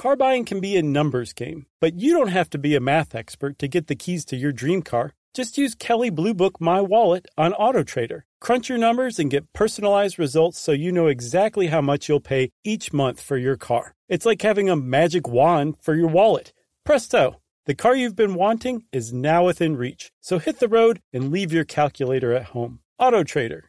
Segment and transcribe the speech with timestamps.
[0.00, 3.14] Car buying can be a numbers game, but you don't have to be a math
[3.14, 5.12] expert to get the keys to your dream car.
[5.34, 8.22] Just use Kelley Blue Book My Wallet on AutoTrader.
[8.40, 12.50] Crunch your numbers and get personalized results so you know exactly how much you'll pay
[12.64, 13.94] each month for your car.
[14.08, 16.54] It's like having a magic wand for your wallet.
[16.82, 17.42] Presto!
[17.66, 20.12] The car you've been wanting is now within reach.
[20.22, 22.80] So hit the road and leave your calculator at home.
[22.98, 23.64] AutoTrader.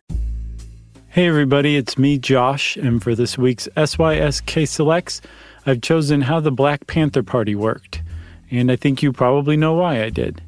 [1.10, 5.20] Hey everybody, it's me, Josh, and for this week's SYSK Selects,
[5.66, 8.02] I've chosen how the Black Panther Party worked,
[8.50, 10.42] and I think you probably know why I did.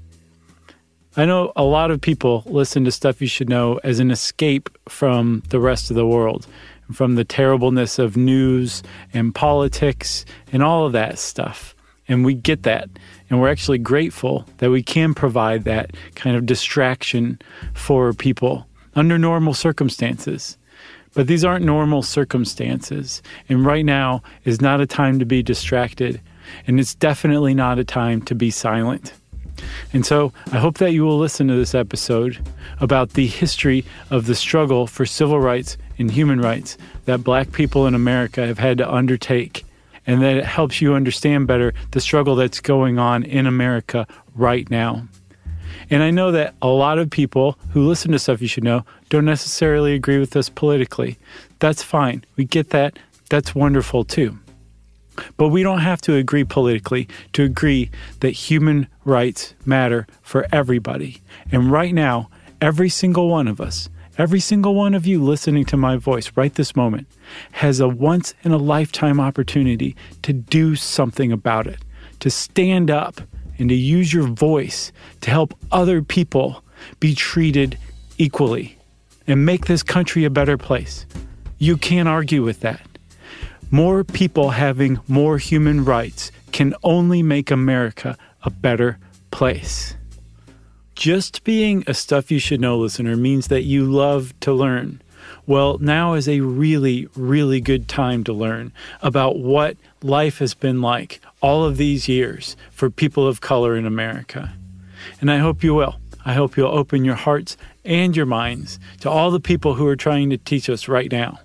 [1.16, 4.70] I know a lot of people listen to Stuff You Should Know as an escape
[4.90, 6.48] from the rest of the world,
[6.92, 8.82] from the terribleness of news
[9.14, 11.76] and politics and all of that stuff.
[12.08, 12.90] And we get that.
[13.30, 17.40] And we're actually grateful that we can provide that kind of distraction
[17.76, 20.58] for people under normal circumstances.
[21.14, 23.22] But these aren't normal circumstances.
[23.50, 26.20] And right now is not a time to be distracted.
[26.68, 29.14] And it's definitely not a time to be silent.
[29.94, 32.40] And so I hope that you will listen to this episode
[32.80, 37.86] about the history of the struggle for civil rights and human rights that black people
[37.86, 39.64] in America have had to undertake.
[40.06, 44.06] And that it helps you understand better the struggle that's going on in America
[44.36, 45.08] right now.
[45.90, 48.86] And I know that a lot of people who listen to stuff you should know
[49.10, 51.18] don't necessarily agree with us politically.
[51.60, 52.24] That's fine.
[52.36, 52.98] We get that.
[53.30, 54.38] That's wonderful too.
[55.38, 61.22] But we don't have to agree politically to agree that human rights matter for everybody.
[61.52, 62.30] And right now,
[62.62, 66.54] every single one of us, every single one of you listening to my voice right
[66.54, 67.08] this moment,
[67.52, 71.80] has a once in a lifetime opportunity to do something about it,
[72.20, 73.22] to stand up
[73.58, 74.92] and to use your voice
[75.22, 76.64] to help other people
[77.00, 77.78] be treated
[78.18, 78.78] equally
[79.28, 81.06] and make this country a better place.
[81.58, 82.82] You can't argue with that.
[83.72, 89.00] More people having more human rights can only make America a better
[89.32, 89.96] place.
[90.96, 95.02] Just being a Stuff You Should Know listener means that you love to learn.
[95.48, 98.72] Well, now is a really, really good time to learn
[99.02, 103.86] about what life has been like all of these years for people of color in
[103.86, 104.52] America.
[105.20, 106.00] And I hope you will.
[106.26, 109.98] I hope you'll open your hearts and your minds to all the people who are
[109.98, 111.40] trying to teach us right now.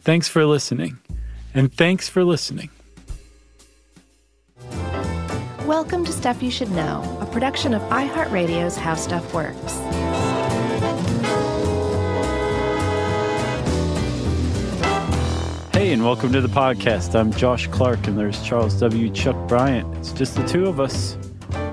[0.00, 0.98] Thanks for listening,
[1.54, 2.70] and thanks for listening.
[5.66, 9.76] Welcome to Stuff You Should Know, a production of iHeartRadio's How Stuff Works.
[15.80, 17.18] Hey, and welcome to the podcast.
[17.18, 19.08] I'm Josh Clark, and there's Charles W.
[19.08, 19.96] Chuck Bryant.
[19.96, 21.16] It's just the two of us.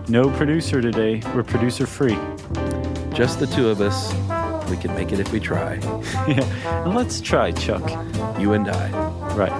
[0.07, 1.21] No producer today.
[1.35, 2.17] We're producer free.
[3.13, 4.13] Just the two of us.
[4.69, 5.73] We can make it if we try.
[6.25, 6.39] yeah.
[6.85, 7.85] And let's try, Chuck.
[8.39, 8.89] You and I.
[9.35, 9.51] Right.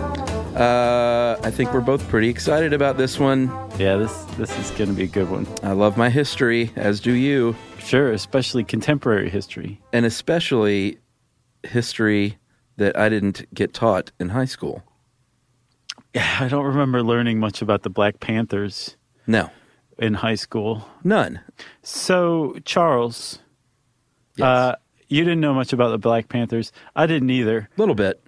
[0.55, 3.47] Uh, I think we're both pretty excited about this one.
[3.77, 5.45] Yeah, this this is going to be a good one.
[5.61, 7.53] I love my history, as do you.
[7.79, 9.81] Sure, especially contemporary history.
[9.91, 10.99] And especially
[11.63, 12.37] history
[12.77, 14.83] that I didn't get taught in high school.
[16.13, 18.95] Yeah, I don't remember learning much about the Black Panthers.
[19.25, 19.49] No.
[19.97, 20.87] In high school.
[21.03, 21.41] None.
[21.81, 23.39] So, Charles,
[24.35, 24.45] yes.
[24.45, 24.75] uh,
[25.07, 26.71] you didn't know much about the Black Panthers.
[26.95, 27.69] I didn't either.
[27.75, 28.21] A little bit.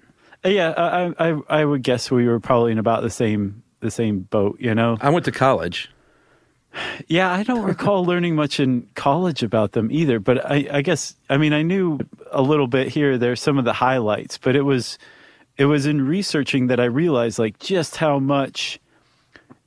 [0.43, 3.91] Uh, yeah, I, I I would guess we were probably in about the same the
[3.91, 4.97] same boat, you know.
[5.01, 5.89] I went to college.
[7.07, 10.19] Yeah, I don't recall learning much in college about them either.
[10.19, 11.99] But I, I, guess I mean I knew
[12.31, 13.17] a little bit here.
[13.17, 14.97] There's some of the highlights, but it was
[15.57, 18.79] it was in researching that I realized like just how much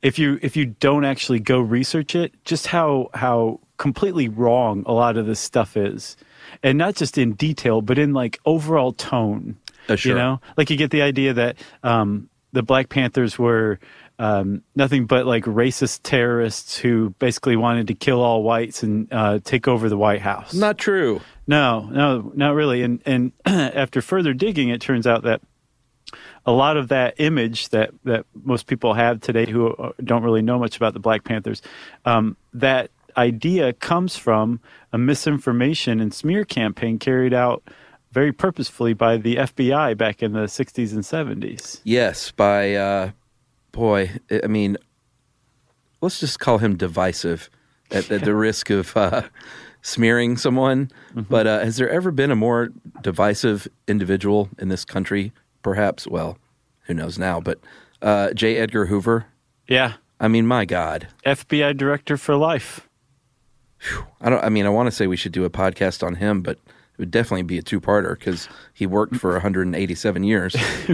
[0.02, 4.93] if you if you don't actually go research it, just how how completely wrong a
[4.93, 6.16] lot of this stuff is,
[6.62, 9.56] and not just in detail, but in like overall tone.
[9.88, 10.12] Uh, sure.
[10.12, 13.78] You know, like you get the idea that um, the Black Panthers were
[14.19, 19.38] um, nothing but like racist terrorists who basically wanted to kill all whites and uh,
[19.43, 20.54] take over the White House.
[20.54, 21.20] Not true.
[21.46, 22.82] No, no, not really.
[22.82, 25.40] And and after further digging, it turns out that
[26.44, 30.43] a lot of that image that that most people have today who uh, don't really
[30.43, 31.62] know much about the Black Panthers,
[32.04, 34.60] um, that idea comes from
[34.93, 37.62] a misinformation and smear campaign carried out
[38.12, 41.81] very purposefully by the FBI back in the 60s and 70s.
[41.82, 43.11] Yes, by uh,
[43.73, 44.76] boy, I mean,
[46.00, 47.50] let's just call him divisive
[47.91, 49.23] at, at the risk of uh,
[49.81, 50.91] smearing someone.
[51.14, 52.69] But uh, has there ever been a more
[53.03, 55.32] divisive individual in this country?
[55.62, 56.06] Perhaps.
[56.06, 56.38] Well,
[56.82, 57.41] who knows now?
[57.41, 57.61] But
[58.03, 58.56] uh, J.
[58.59, 59.26] Edgar Hoover.
[59.67, 59.94] Yeah.
[60.20, 61.09] I mean, my God.
[61.25, 62.88] FBI director for life.
[64.20, 64.44] I don't.
[64.44, 66.59] I mean, I want to say we should do a podcast on him, but
[67.02, 70.54] would definitely be a two-parter because he worked for 187 years.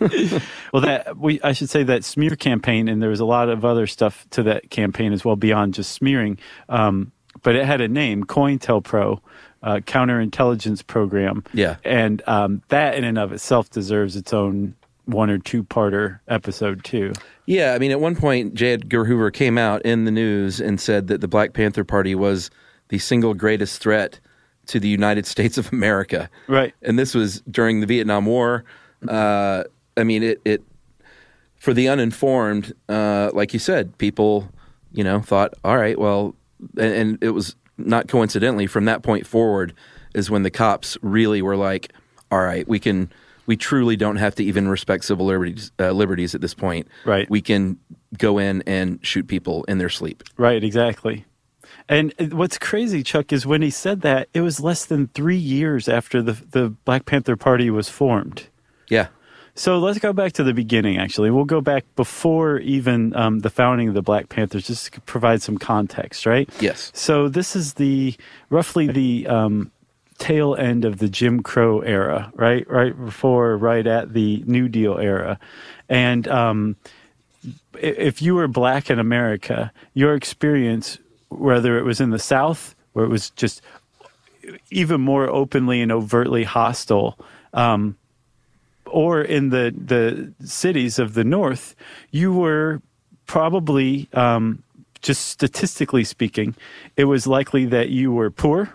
[0.72, 3.64] well, that we I should say that smear campaign, and there was a lot of
[3.64, 6.38] other stuff to that campaign as well beyond just smearing.
[6.68, 7.12] Um,
[7.44, 9.20] but it had a name, COINTELPRO,
[9.62, 11.44] uh, counterintelligence program.
[11.52, 11.76] Yeah.
[11.84, 14.74] and um, that in and of itself deserves its own
[15.04, 17.12] one or two parter episode too.
[17.46, 18.72] Yeah, I mean, at one point, J.
[18.72, 22.50] Edgar Hoover came out in the news and said that the Black Panther Party was
[22.88, 24.20] the single greatest threat
[24.68, 26.30] to the United States of America.
[26.46, 26.74] Right.
[26.82, 28.64] And this was during the Vietnam War.
[29.06, 29.64] Uh,
[29.96, 30.62] I mean, it, it
[31.58, 34.48] for the uninformed, uh, like you said, people,
[34.92, 36.34] you know, thought, all right, well,
[36.78, 39.74] and, and it was not coincidentally from that point forward
[40.14, 41.92] is when the cops really were like,
[42.30, 43.10] all right, we can,
[43.46, 46.88] we truly don't have to even respect civil liberties, uh, liberties at this point.
[47.04, 47.28] Right.
[47.30, 47.78] We can
[48.16, 50.22] go in and shoot people in their sleep.
[50.36, 51.24] Right, exactly.
[51.88, 55.88] And what's crazy, Chuck, is when he said that, it was less than three years
[55.88, 58.48] after the the Black Panther Party was formed.
[58.88, 59.08] Yeah.
[59.54, 60.98] So let's go back to the beginning.
[60.98, 65.00] Actually, we'll go back before even um, the founding of the Black Panthers, just to
[65.00, 66.48] provide some context, right?
[66.60, 66.92] Yes.
[66.94, 68.14] So this is the
[68.50, 69.72] roughly the um,
[70.18, 72.70] tail end of the Jim Crow era, right?
[72.70, 75.40] Right before, right at the New Deal era,
[75.88, 76.76] and um,
[77.80, 83.04] if you were black in America, your experience, whether it was in the South, where
[83.04, 83.62] it was just
[84.70, 87.18] even more openly and overtly hostile,
[87.52, 87.96] um,
[88.86, 91.74] or in the the cities of the North,
[92.10, 92.80] you were
[93.26, 94.62] probably um,
[95.00, 96.54] just statistically speaking,
[96.96, 98.74] it was likely that you were poor,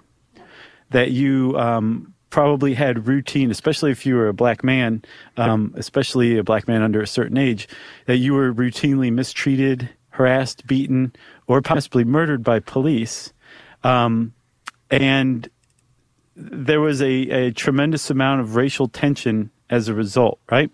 [0.91, 5.03] that you um, probably had routine, especially if you were a black man,
[5.37, 7.67] um, especially a black man under a certain age,
[8.05, 11.13] that you were routinely mistreated, harassed, beaten,
[11.47, 13.33] or possibly murdered by police.
[13.83, 14.33] Um,
[14.89, 15.49] and
[16.35, 20.71] there was a, a tremendous amount of racial tension as a result, right?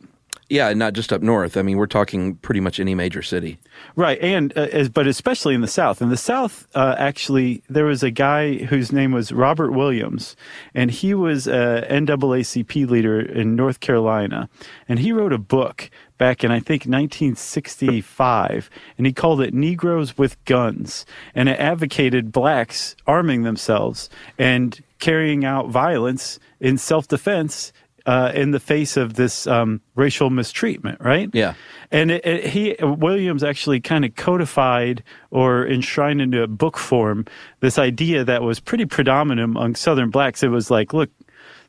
[0.49, 1.57] Yeah, and not just up north.
[1.57, 3.59] I mean, we're talking pretty much any major city.
[3.95, 6.01] Right, and uh, as, but especially in the South.
[6.01, 10.35] In the South, uh, actually, there was a guy whose name was Robert Williams,
[10.73, 14.49] and he was a NAACP leader in North Carolina,
[14.87, 18.69] and he wrote a book back in I think 1965,
[18.99, 25.43] and he called it "Negroes with Guns," and it advocated blacks arming themselves and carrying
[25.43, 27.73] out violence in self-defense
[28.05, 31.29] uh, in the face of this um, racial mistreatment, right?
[31.33, 31.53] Yeah.
[31.91, 37.25] And it, it, he Williams actually kind of codified or enshrined into a book form
[37.59, 40.43] this idea that was pretty predominant among Southern blacks.
[40.43, 41.09] It was like, look,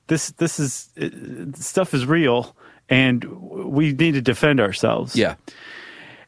[0.06, 1.08] this this is uh,
[1.54, 2.56] stuff is real,
[2.90, 5.16] and we need to defend ourselves.
[5.16, 5.36] Yeah.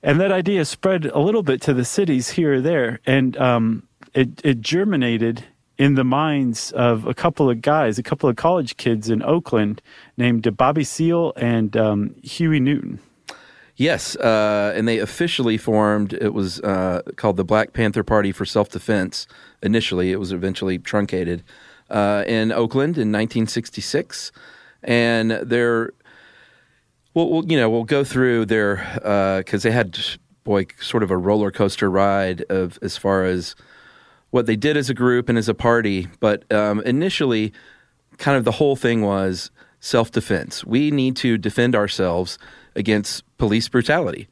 [0.03, 3.89] And that idea spread a little bit to the cities here or there, and um,
[4.15, 5.45] it, it germinated
[5.79, 9.83] in the minds of a couple of guys, a couple of college kids in Oakland
[10.17, 13.01] named Bobby Seale and um, Huey Newton.
[13.77, 16.13] Yes, uh, and they officially formed.
[16.13, 19.27] It was uh, called the Black Panther Party for Self Defense.
[19.63, 21.43] Initially, it was eventually truncated
[21.89, 24.31] uh, in Oakland in 1966,
[24.83, 25.93] and they're
[27.15, 29.99] well, we'll you know we'll go through their because they had
[30.45, 33.55] boy sort of a roller coaster ride of as far as
[34.31, 36.09] what they did as a group and as a party.
[36.21, 37.53] But um, initially,
[38.19, 39.51] kind of the whole thing was
[39.81, 40.65] self defense.
[40.65, 42.39] We need to defend ourselves
[42.75, 44.29] against police brutality.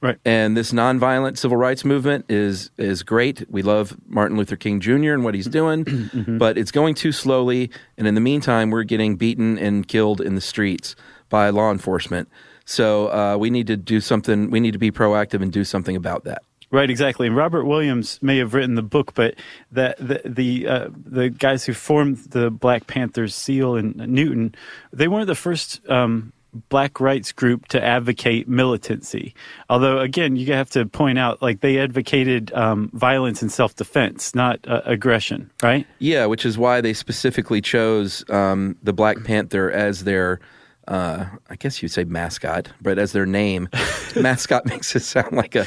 [0.00, 0.16] Right.
[0.24, 3.44] And this nonviolent civil rights movement is is great.
[3.50, 5.12] We love Martin Luther King Jr.
[5.12, 7.70] and what he's doing, but it's going too slowly.
[7.96, 10.94] And in the meantime, we're getting beaten and killed in the streets
[11.28, 12.28] by law enforcement.
[12.64, 14.50] So uh, we need to do something.
[14.50, 16.42] We need to be proactive and do something about that.
[16.70, 17.26] Right, exactly.
[17.26, 19.36] And Robert Williams may have written the book, but
[19.72, 24.54] the the the, uh, the guys who formed the Black Panthers, Seale and Newton,
[24.92, 26.32] they weren't the first um,
[26.68, 29.34] black rights group to advocate militancy.
[29.68, 34.34] Although, again, you have to point out, like they advocated um, violence and self defense,
[34.34, 35.50] not uh, aggression.
[35.62, 35.86] Right?
[35.98, 40.40] Yeah, which is why they specifically chose um, the Black Panther as their,
[40.88, 43.68] uh, I guess you'd say mascot, but as their name.
[44.16, 45.66] mascot makes it sound like a,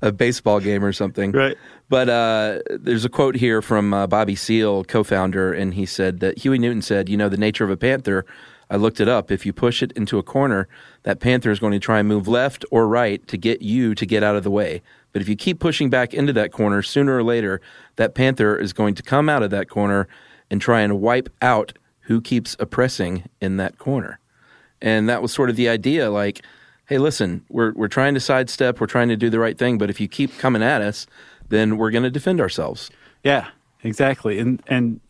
[0.00, 1.32] a baseball game or something.
[1.32, 1.56] Right.
[1.90, 6.20] But uh, there's a quote here from uh, Bobby Seale, co founder, and he said
[6.20, 8.24] that Huey Newton said, You know, the nature of a panther,
[8.70, 9.30] I looked it up.
[9.30, 10.66] If you push it into a corner,
[11.02, 14.06] that panther is going to try and move left or right to get you to
[14.06, 14.80] get out of the way.
[15.12, 17.60] But if you keep pushing back into that corner, sooner or later,
[17.96, 20.08] that panther is going to come out of that corner
[20.50, 24.18] and try and wipe out who keeps oppressing in that corner.
[24.84, 26.42] And that was sort of the idea like,
[26.86, 29.88] hey, listen, we're, we're trying to sidestep, we're trying to do the right thing, but
[29.88, 31.06] if you keep coming at us,
[31.48, 32.90] then we're going to defend ourselves.
[33.22, 33.48] Yeah,
[33.82, 34.38] exactly.
[34.38, 35.00] And, and,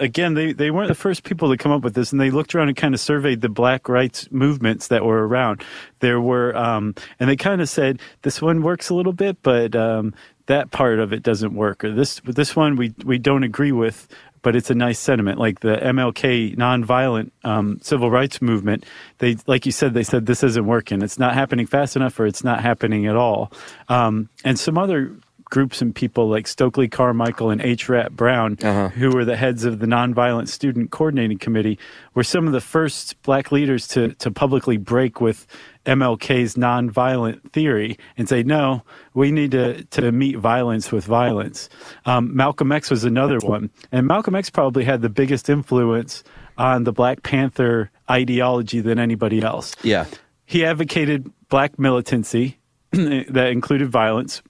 [0.00, 2.54] again, they, they weren't the first people to come up with this, and they looked
[2.54, 5.64] around and kind of surveyed the black rights movements that were around.
[5.98, 9.74] There were, um, and they kind of said this one works a little bit, but
[9.74, 10.14] um,
[10.46, 14.08] that part of it doesn't work, or this this one we we don't agree with.
[14.42, 18.84] But it's a nice sentiment, like the MLK nonviolent um, civil rights movement.
[19.18, 21.02] They, like you said, they said this isn't working.
[21.02, 23.50] It's not happening fast enough, or it's not happening at all.
[23.88, 25.12] Um, and some other
[25.50, 27.88] groups and people like Stokely Carmichael and H.
[27.88, 28.88] Rap Brown, Uh-huh.
[28.90, 31.78] who were the heads of the Nonviolent Student Coordinating Committee,
[32.14, 35.46] were some of the first black leaders to, to publicly break with
[35.88, 41.70] MLK's nonviolent theory and say, no, we need to, to meet violence with violence.
[42.04, 43.70] Um, Malcolm X was another one.
[43.90, 46.22] And Malcolm X probably had the biggest influence
[46.58, 49.74] on the Black Panther ideology than anybody else.
[49.82, 50.04] Yeah.
[50.44, 52.58] He advocated black militancy
[52.92, 54.42] that included violence.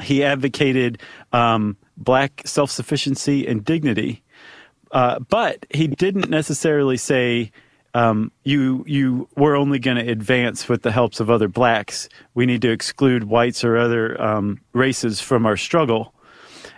[0.00, 1.00] He advocated
[1.32, 4.22] um, black self sufficiency and dignity.
[4.90, 7.50] Uh, but he didn't necessarily say
[7.94, 12.08] um, you you we're only going to advance with the helps of other blacks.
[12.34, 16.12] We need to exclude whites or other um, races from our struggle.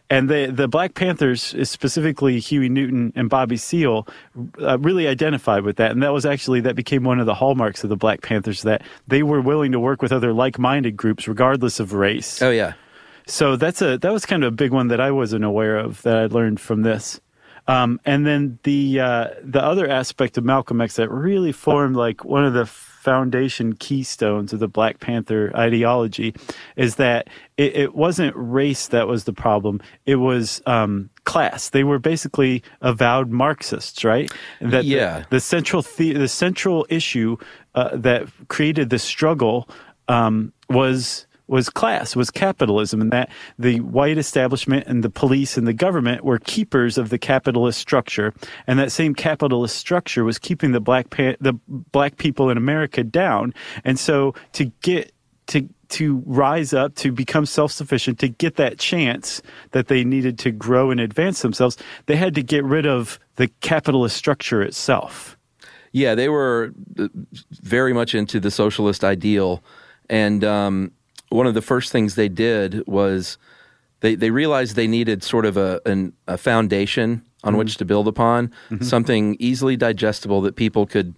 [0.09, 4.07] And the the Black Panthers, specifically Huey Newton and Bobby Seale,
[4.61, 7.83] uh, really identified with that, and that was actually that became one of the hallmarks
[7.83, 11.27] of the Black Panthers that they were willing to work with other like minded groups,
[11.27, 12.41] regardless of race.
[12.41, 12.75] Oh, yeah.
[13.27, 16.03] So that's a that was kind of a big one that I wasn't aware of
[16.03, 17.21] that I learned from this.
[17.69, 22.25] Um, and then the uh, the other aspect of Malcolm X that really formed like
[22.25, 26.35] one of the foundation keystones of the Black Panther ideology
[26.77, 31.71] is that it, it wasn't race that was the problem; it was um, class.
[31.71, 34.31] They were basically avowed Marxists, right?
[34.61, 35.25] And that the- Yeah.
[35.31, 37.37] the, central the, the central issue
[37.75, 39.69] uh, that created the struggle
[40.09, 45.67] um, was was class, was capitalism, and that the white establishment and the police and
[45.67, 48.35] the government were keepers of the capitalist structure,
[48.67, 53.05] and that same capitalist structure was keeping the black pa- the black people in America
[53.05, 55.13] down, and so to get
[55.47, 60.51] to to rise up to become self-sufficient to get that chance that they needed to
[60.51, 61.77] grow and advance themselves
[62.07, 65.37] they had to get rid of the capitalist structure itself.
[65.93, 67.09] Yeah, they were uh,
[67.51, 69.63] very much into the socialist ideal,
[70.11, 70.93] and um,
[71.29, 73.39] one of the first things they did was
[74.01, 78.09] they they realized they needed sort of a an, a foundation on which to build
[78.09, 81.15] upon, something easily digestible that people could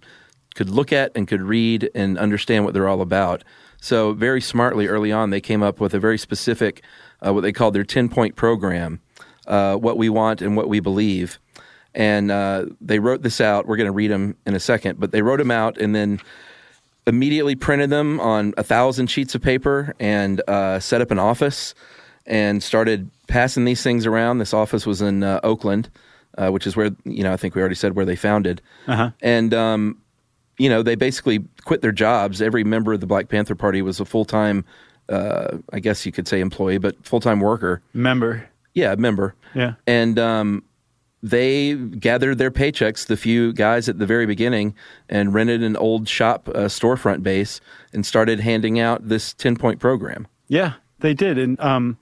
[0.55, 3.43] could look at and could read and understand what they're all about.
[3.81, 6.83] So very smartly early on, they came up with a very specific
[7.25, 9.01] uh, what they called their ten point program,
[9.47, 11.39] uh, what we want and what we believe
[11.95, 13.67] and uh, they wrote this out.
[13.67, 16.21] We're going to read them in a second, but they wrote them out and then
[17.09, 21.75] immediately printed them on a thousand sheets of paper and uh, set up an office
[22.25, 24.37] and started passing these things around.
[24.37, 25.89] This office was in uh, Oakland,
[26.37, 29.11] uh, which is where you know I think we already said where they founded, Uh-huh.
[29.21, 29.97] and um,
[30.57, 32.41] you know they basically quit their jobs.
[32.41, 34.63] Every member of the Black Panther Party was a full time,
[35.09, 37.81] uh, I guess you could say employee, but full time worker.
[37.93, 39.33] member Yeah, member.
[39.55, 40.63] yeah And um,
[41.21, 44.73] they gathered their paychecks, the few guys at the very beginning,
[45.09, 47.59] and rented an old shop uh, storefront base
[47.93, 50.27] and started handing out this 10 point program.
[50.47, 51.97] yeah they did and um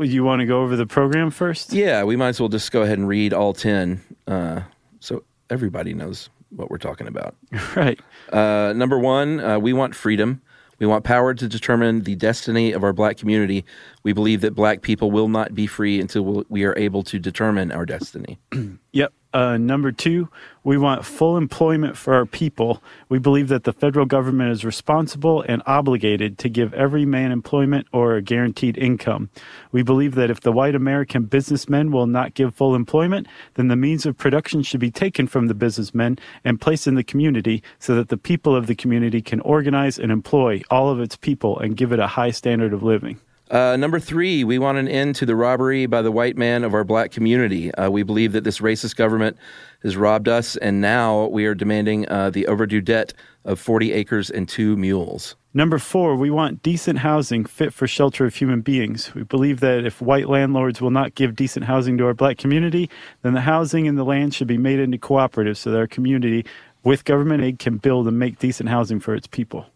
[0.00, 2.82] you want to go over the program first Yeah, we might as well just go
[2.82, 4.60] ahead and read all 10 uh,
[5.00, 7.34] so everybody knows what we're talking about.
[7.76, 7.98] right
[8.32, 10.40] Uh, number one, uh, we want freedom.
[10.80, 13.64] We want power to determine the destiny of our black community.
[14.02, 17.70] We believe that black people will not be free until we are able to determine
[17.70, 18.38] our destiny.
[18.92, 19.12] Yep.
[19.32, 20.28] Uh, number two,
[20.64, 22.82] we want full employment for our people.
[23.08, 27.86] We believe that the federal government is responsible and obligated to give every man employment
[27.92, 29.30] or a guaranteed income.
[29.70, 33.76] We believe that if the white American businessmen will not give full employment, then the
[33.76, 37.94] means of production should be taken from the businessmen and placed in the community so
[37.94, 41.76] that the people of the community can organize and employ all of its people and
[41.76, 43.20] give it a high standard of living.
[43.50, 46.72] Uh, number three, we want an end to the robbery by the white man of
[46.72, 47.74] our black community.
[47.74, 49.36] Uh, we believe that this racist government
[49.82, 53.12] has robbed us, and now we are demanding uh, the overdue debt
[53.44, 55.34] of 40 acres and two mules.
[55.52, 59.12] Number four, we want decent housing fit for shelter of human beings.
[59.16, 62.88] We believe that if white landlords will not give decent housing to our black community,
[63.22, 66.46] then the housing and the land should be made into cooperatives so that our community,
[66.84, 69.66] with government aid, can build and make decent housing for its people.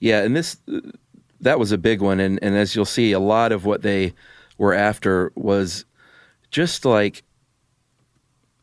[0.00, 0.58] Yeah, and this
[1.42, 4.14] that was a big one, and and as you'll see, a lot of what they
[4.58, 5.84] were after was
[6.50, 7.22] just like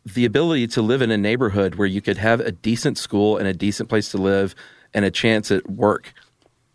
[0.05, 3.47] the ability to live in a neighborhood where you could have a decent school and
[3.47, 4.55] a decent place to live
[4.93, 6.13] and a chance at work.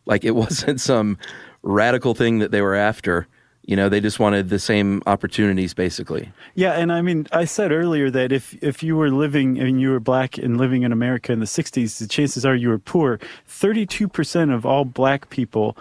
[0.07, 1.19] Like it wasn't some
[1.63, 3.27] radical thing that they were after.
[3.67, 6.31] You know, they just wanted the same opportunities, basically.
[6.55, 9.91] Yeah, and I mean, I said earlier that if if you were living and you
[9.91, 13.19] were black and living in America in the '60s, the chances are you were poor.
[13.47, 15.79] Thirty-two percent of all black people,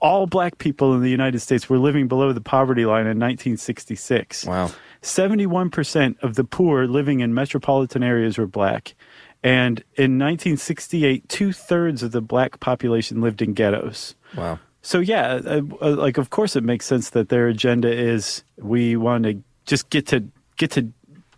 [0.00, 4.44] all black people in the United States, were living below the poverty line in 1966.
[4.46, 4.70] Wow.
[5.02, 8.94] 71% of the poor living in metropolitan areas were black.
[9.42, 14.14] And in 1968, two thirds of the black population lived in ghettos.
[14.36, 14.58] Wow.
[14.80, 18.96] So, yeah, uh, uh, like, of course, it makes sense that their agenda is we
[18.96, 20.24] want to just get to
[20.56, 20.88] get to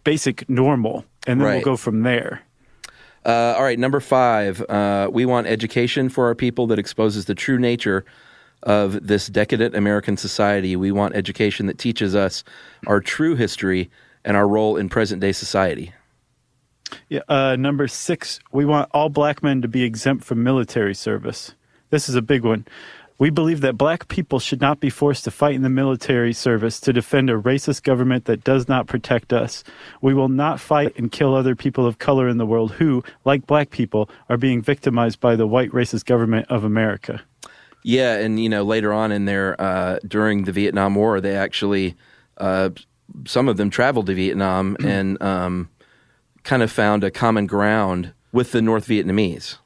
[0.04, 1.54] basic normal and then Right.
[1.56, 2.42] we'll go from there.
[3.24, 4.60] Uh, all right, number five.
[4.68, 8.04] Uh, we want education for our people that exposes the true nature
[8.62, 10.76] of this decadent American society.
[10.76, 12.44] We want education that teaches us
[12.86, 13.90] our true history
[14.24, 15.92] and our role in present day society.
[17.08, 21.54] Yeah, uh, number six, we want all black men to be exempt from military service.
[21.90, 22.66] This is a big one.
[23.18, 26.78] We believe that black people should not be forced to fight in the military service
[26.80, 29.64] to defend a racist government that does not protect us.
[30.02, 33.46] We will not fight and kill other people of color in the world who, like
[33.46, 37.22] black people, are being victimized by the white racist government of America.
[37.86, 41.94] Yeah, and you know later on in there uh, during the Vietnam War, they actually
[42.36, 42.70] uh,
[43.26, 45.70] some of them traveled to Vietnam and um,
[46.42, 49.58] kind of found a common ground with the North Vietnamese.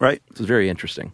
[0.00, 0.20] Right?
[0.28, 1.12] It was very interesting.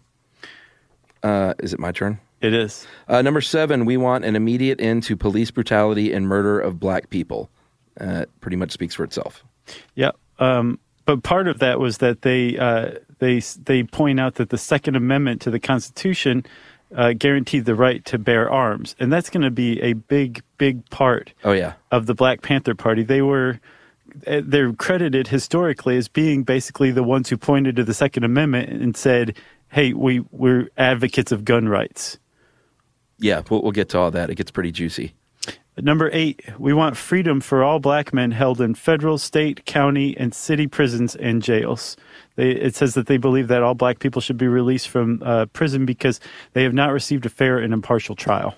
[1.22, 2.18] Uh, is it my turn?
[2.40, 2.86] It is.
[3.06, 7.10] Uh, number seven, we want an immediate end to police brutality and murder of black
[7.10, 7.50] people.
[8.00, 9.44] Uh, it pretty much speaks for itself.
[9.94, 10.78] Yeah, um,
[11.10, 14.94] but part of that was that they uh, they they point out that the Second
[14.94, 16.46] Amendment to the Constitution
[16.94, 20.88] uh, guaranteed the right to bear arms, and that's going to be a big big
[20.90, 23.02] part Oh yeah, of the Black Panther Party.
[23.02, 23.58] They were
[24.24, 28.70] uh, they're credited historically as being basically the ones who pointed to the Second Amendment
[28.70, 32.20] and said, "Hey, we we're advocates of gun rights."
[33.18, 33.42] yeah.
[33.50, 34.30] We'll, we'll get to all that.
[34.30, 35.14] It gets pretty juicy.
[35.82, 40.34] Number eight, we want freedom for all black men held in federal, state, county, and
[40.34, 41.96] city prisons and jails.
[42.36, 45.46] They, it says that they believe that all black people should be released from uh,
[45.46, 46.20] prison because
[46.52, 48.54] they have not received a fair and impartial trial.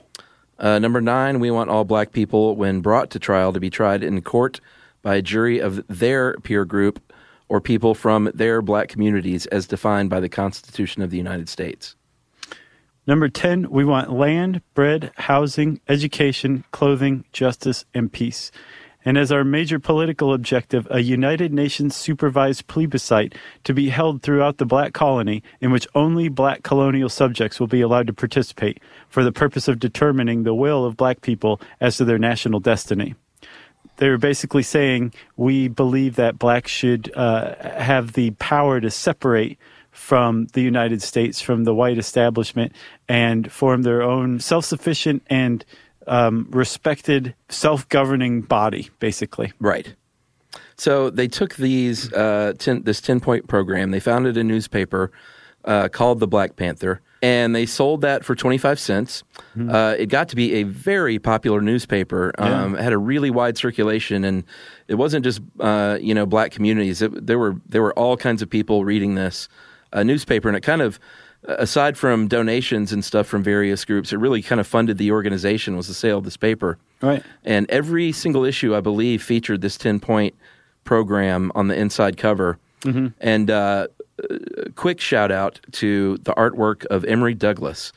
[0.58, 4.02] Uh, number nine, we want all black people, when brought to trial, to be tried
[4.02, 4.60] in court
[5.02, 7.00] by a jury of their peer group
[7.48, 11.96] or people from their black communities as defined by the Constitution of the United States.
[13.04, 18.52] Number 10, we want land, bread, housing, education, clothing, justice, and peace.
[19.04, 23.34] And as our major political objective, a United Nations supervised plebiscite
[23.64, 27.80] to be held throughout the black colony in which only black colonial subjects will be
[27.80, 32.04] allowed to participate for the purpose of determining the will of black people as to
[32.04, 33.16] their national destiny.
[33.96, 39.58] They were basically saying we believe that blacks should uh, have the power to separate
[39.92, 42.72] from the United States, from the white establishment,
[43.08, 45.64] and form their own self sufficient and
[46.06, 49.52] um, respected self governing body, basically.
[49.60, 49.94] Right.
[50.76, 53.90] So they took these uh, ten, this ten point program.
[53.90, 55.12] They founded a newspaper
[55.64, 59.22] uh, called the Black Panther, and they sold that for twenty five cents.
[59.68, 62.32] Uh, it got to be a very popular newspaper.
[62.38, 64.44] Um, It had a really wide circulation, and
[64.88, 67.02] it wasn't just uh, you know black communities.
[67.02, 69.48] It, there were there were all kinds of people reading this
[69.92, 70.98] uh, newspaper, and it kind of
[71.44, 75.76] aside from donations and stuff from various groups, it really kind of funded the organization.
[75.76, 76.78] Was the sale of this paper.
[77.00, 77.22] Right.
[77.44, 80.34] And every single issue, I believe, featured this 10 point
[80.84, 82.58] program on the inside cover.
[83.20, 83.88] And uh,
[84.66, 87.92] a quick shout out to the artwork of Emory Douglas.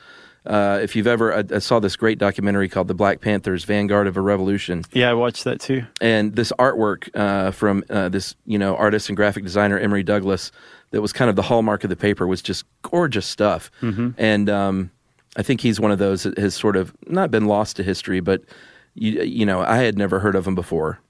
[0.46, 4.06] Uh, if you've ever, I, I saw this great documentary called The Black Panthers Vanguard
[4.06, 4.84] of a Revolution.
[4.92, 5.84] Yeah, I watched that too.
[6.00, 10.52] And this artwork uh, from uh, this, you know, artist and graphic designer Emory Douglas,
[10.92, 13.70] that was kind of the hallmark of the paper, was just gorgeous stuff.
[14.16, 14.90] And um,
[15.36, 18.20] I think he's one of those that has sort of not been lost to history,
[18.20, 18.42] but
[18.94, 21.00] you, you know, I had never heard of him before.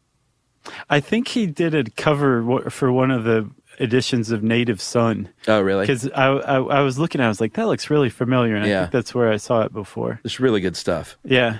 [0.90, 5.28] I think he did a cover for one of the editions of Native Son.
[5.48, 5.82] Oh, really?
[5.84, 8.56] Because I, I, I was looking, I was like, that looks really familiar.
[8.56, 10.20] And I think that's where I saw it before.
[10.24, 11.16] It's really good stuff.
[11.24, 11.58] Yeah.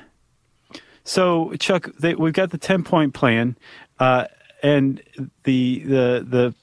[1.05, 3.57] So Chuck, they, we've got the ten point plan,
[4.01, 4.27] uh,
[4.63, 5.01] and
[5.45, 6.55] the the the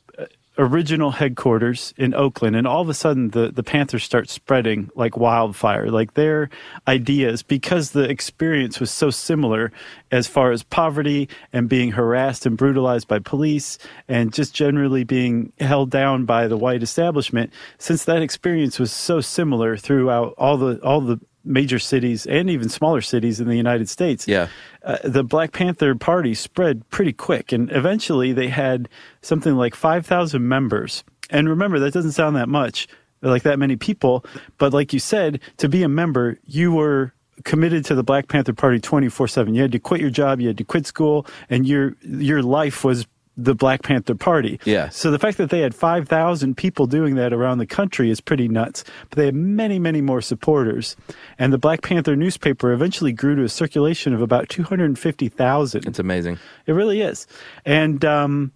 [0.58, 5.18] original headquarters in Oakland, and all of a sudden the, the Panthers start spreading like
[5.18, 5.90] wildfire.
[5.90, 6.50] Like their
[6.88, 9.72] ideas, because the experience was so similar
[10.12, 15.52] as far as poverty and being harassed and brutalized by police and just generally being
[15.60, 20.80] held down by the white establishment, since that experience was so similar throughout all the
[20.84, 24.28] all the major cities and even smaller cities in the United States.
[24.28, 24.48] Yeah.
[24.84, 28.90] Uh, the Black Panther Party spread pretty quick, and eventually they had
[29.22, 31.04] something like 5,000 members.
[31.30, 32.88] And remember, that doesn't sound that much,
[33.22, 34.26] like that many people.
[34.58, 38.54] But like you said, to be a member, you were committed to the Black Panther
[38.54, 39.54] Party 24 7.
[39.56, 42.84] You had to quit your job, you had to quit school, and your, your life
[42.84, 44.60] was the Black Panther Party.
[44.66, 44.90] Yeah.
[44.90, 48.48] So the fact that they had 5,000 people doing that around the country is pretty
[48.48, 48.84] nuts.
[49.10, 50.96] But they had many, many more supporters.
[51.40, 55.88] And the Black Panther newspaper eventually grew to a circulation of about 250,000.
[55.88, 56.40] It's amazing.
[56.68, 57.28] It really is.
[57.66, 58.52] And, um,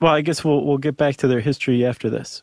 [0.00, 2.42] well, I guess we'll, we'll get back to their history after this.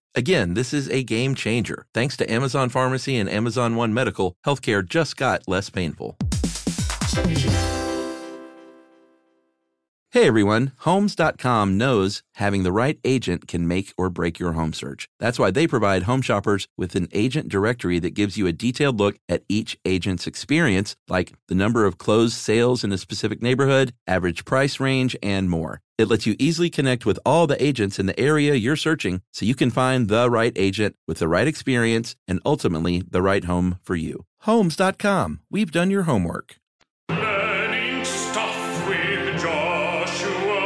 [0.13, 1.85] Again, this is a game changer.
[1.93, 6.17] Thanks to Amazon Pharmacy and Amazon One Medical, healthcare just got less painful.
[10.13, 15.07] Hey everyone, Homes.com knows having the right agent can make or break your home search.
[15.19, 18.99] That's why they provide home shoppers with an agent directory that gives you a detailed
[18.99, 23.93] look at each agent's experience, like the number of closed sales in a specific neighborhood,
[24.05, 25.79] average price range, and more.
[26.01, 29.45] It lets you easily connect with all the agents in the area you're searching so
[29.45, 33.77] you can find the right agent with the right experience and ultimately the right home
[33.83, 34.25] for you.
[34.39, 35.41] Homes.com.
[35.51, 36.55] We've done your homework.
[37.07, 40.59] Learning stuff with Joshua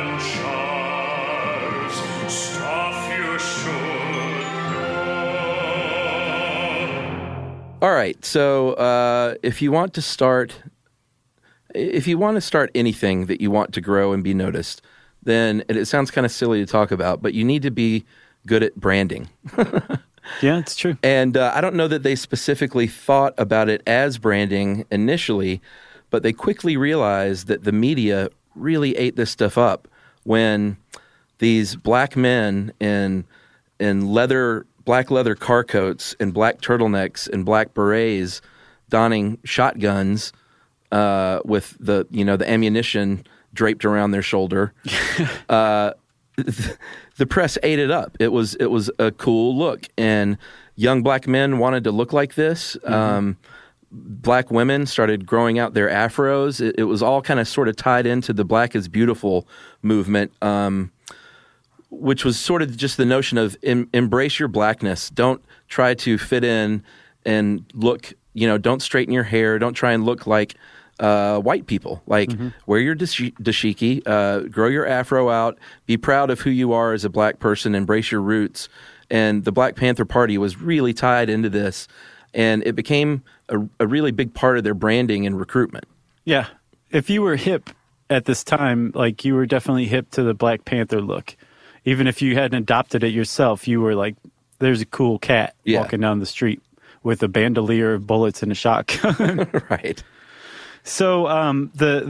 [0.00, 1.94] and Charles.
[2.32, 4.32] Stuff you should
[7.22, 7.78] know.
[7.82, 8.24] All right.
[8.24, 10.56] So uh, if you want to start,
[11.74, 14.82] if you want to start anything that you want to grow and be noticed,
[15.22, 18.04] then and it sounds kind of silly to talk about, but you need to be
[18.46, 19.28] good at branding.
[20.40, 20.96] Yeah, it's true.
[21.02, 25.60] And uh, I don't know that they specifically thought about it as branding initially,
[26.10, 29.88] but they quickly realized that the media really ate this stuff up
[30.24, 30.76] when
[31.38, 33.24] these black men in
[33.80, 38.40] in leather black leather car coats and black turtlenecks and black berets
[38.88, 40.32] donning shotguns
[40.92, 44.72] uh, with the you know the ammunition draped around their shoulder
[45.48, 45.92] uh,
[47.16, 48.16] the press ate it up.
[48.20, 50.38] It was it was a cool look, and
[50.76, 52.76] young black men wanted to look like this.
[52.84, 53.36] Um,
[53.90, 56.60] black women started growing out their afros.
[56.60, 59.46] It, it was all kind of sort of tied into the "Black is Beautiful"
[59.82, 60.90] movement, um,
[61.90, 65.10] which was sort of just the notion of em- embrace your blackness.
[65.10, 66.82] Don't try to fit in
[67.24, 68.12] and look.
[68.34, 69.58] You know, don't straighten your hair.
[69.58, 70.54] Don't try and look like
[71.00, 72.02] uh, white people.
[72.06, 72.30] Like
[72.66, 77.04] wear your dashiki, uh, grow your afro out, be proud of who you are as
[77.04, 78.68] a black person, embrace your roots.
[79.10, 81.86] And the Black Panther Party was really tied into this,
[82.32, 85.84] and it became a, a really big part of their branding and recruitment.
[86.24, 86.46] Yeah.
[86.90, 87.68] If you were hip
[88.08, 91.36] at this time, like you were definitely hip to the Black Panther look.
[91.84, 94.14] Even if you hadn't adopted it yourself, you were like,
[94.60, 95.80] there's a cool cat Yeah.
[95.80, 96.62] walking down the street
[97.02, 99.50] with a bandolier of bullets and a shotgun.
[99.68, 100.02] right.
[100.84, 102.00] So um, the,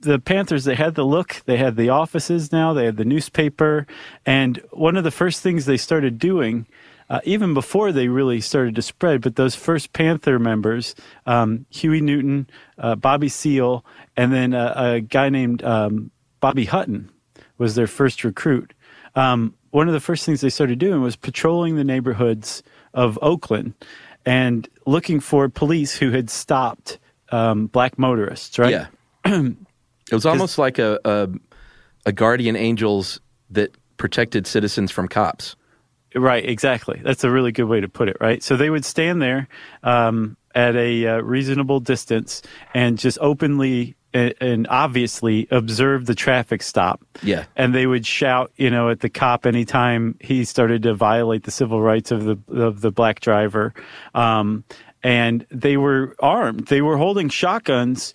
[0.00, 3.04] the, the Panthers, they had the look, they had the offices now, they had the
[3.04, 3.86] newspaper.
[4.24, 6.66] And one of the first things they started doing,
[7.08, 10.94] uh, even before they really started to spread, but those first Panther members,
[11.26, 13.84] um, Huey Newton, uh, Bobby Seale,
[14.16, 17.10] and then a guy named um, Bobby Hutton
[17.58, 18.72] was their first recruit.
[19.16, 22.62] Um, one of the first things they started doing was patrolling the neighborhoods
[22.94, 23.74] of Oakland
[24.24, 26.98] and looking for police who had stopped
[27.30, 28.70] um, black motorists, right?
[28.70, 28.86] Yeah.
[29.24, 31.28] it was almost like a, a
[32.06, 35.56] a guardian angels that protected citizens from cops.
[36.14, 37.00] Right, exactly.
[37.04, 38.42] That's a really good way to put it, right?
[38.42, 39.48] So they would stand there
[39.82, 42.42] um, at a uh, reasonable distance
[42.74, 47.00] and just openly and, and obviously observe the traffic stop.
[47.22, 47.44] Yeah.
[47.54, 51.52] And they would shout, you know, at the cop anytime he started to violate the
[51.52, 53.72] civil rights of the of the black driver.
[54.14, 54.64] Um,
[55.02, 56.66] and they were armed.
[56.66, 58.12] They were holding shotguns,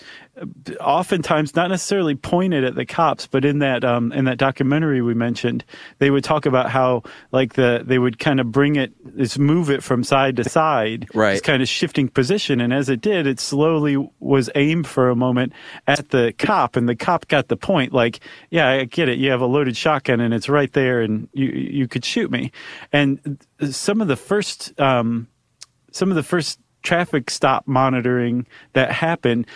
[0.79, 5.13] oftentimes not necessarily pointed at the cops, but in that um, in that documentary we
[5.13, 5.63] mentioned,
[5.99, 9.69] they would talk about how like the they would kind of bring it, just move
[9.69, 11.33] it from side to side, Right.
[11.33, 12.61] just kind of shifting position.
[12.61, 15.53] And as it did, it slowly was aimed for a moment
[15.87, 17.93] at the cop, and the cop got the point.
[17.93, 18.19] Like,
[18.49, 19.17] yeah, I get it.
[19.17, 22.51] You have a loaded shotgun, and it's right there, and you you could shoot me.
[22.91, 24.79] And some of the first.
[24.79, 25.27] Um,
[25.91, 29.47] some of the first traffic stop monitoring that happened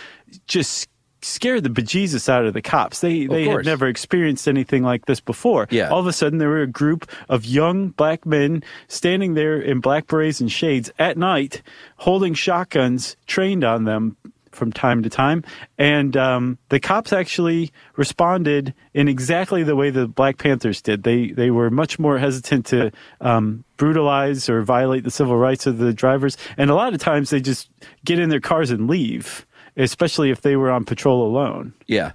[0.46, 0.88] just
[1.22, 3.00] scared the bejesus out of the cops.
[3.00, 5.68] They they had never experienced anything like this before.
[5.70, 5.88] Yeah.
[5.88, 9.80] All of a sudden there were a group of young black men standing there in
[9.80, 11.62] black berets and shades at night
[11.96, 14.16] holding shotguns trained on them
[14.52, 15.44] from time to time.
[15.78, 21.02] And um, the cops actually responded in exactly the way the black panthers did.
[21.02, 25.78] They they were much more hesitant to um, brutalize or violate the civil rights of
[25.78, 26.36] the drivers.
[26.56, 27.70] And a lot of times they just
[28.04, 31.72] get in their cars and leave especially if they were on patrol alone.
[31.86, 32.12] Yeah.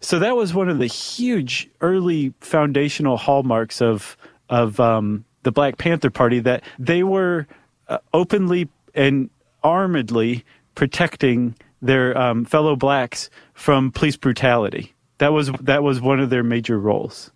[0.00, 4.16] so that was one of the huge early foundational hallmarks of
[4.48, 7.46] of um, the Black Panther Party that they were
[7.88, 9.30] uh, openly and
[9.64, 10.42] armedly
[10.74, 14.94] protecting their um, fellow blacks from police brutality.
[15.18, 17.30] That was that was one of their major roles.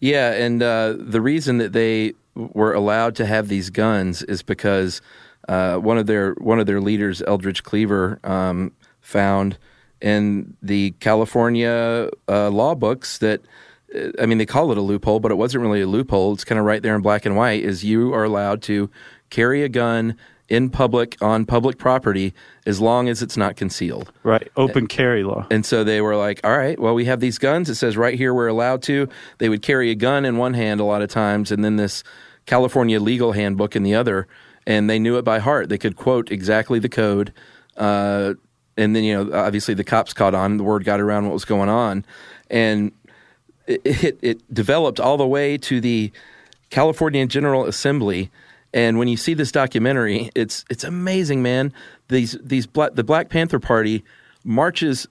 [0.00, 5.02] Yeah, and uh, the reason that they were allowed to have these guns is because
[5.48, 9.58] uh, one of their one of their leaders, Eldridge Cleaver, um, found
[10.00, 13.42] in the California uh, law books that
[13.94, 16.32] uh, I mean they call it a loophole, but it wasn't really a loophole.
[16.32, 17.62] It's kind of right there in black and white.
[17.62, 18.90] Is you are allowed to
[19.28, 20.16] carry a gun
[20.50, 22.34] in public on public property
[22.66, 24.12] as long as it's not concealed.
[24.24, 25.46] Right, open carry law.
[25.50, 27.70] And so they were like, all right, well, we have these guns.
[27.70, 29.08] It says right here we're allowed to.
[29.38, 32.02] They would carry a gun in one hand a lot of times, and then this
[32.46, 34.26] California legal handbook in the other.
[34.66, 35.70] And they knew it by heart.
[35.70, 37.32] They could quote exactly the code.
[37.76, 38.34] Uh,
[38.76, 40.58] and then, you know, obviously the cops caught on.
[40.58, 42.04] The word got around what was going on.
[42.50, 42.92] And
[43.66, 46.12] it, it, it developed all the way to the
[46.68, 48.30] California General Assembly.
[48.72, 51.72] And when you see this documentary, it's it's amazing, man.
[52.08, 54.04] These these black, the Black Panther Party
[54.44, 55.06] marches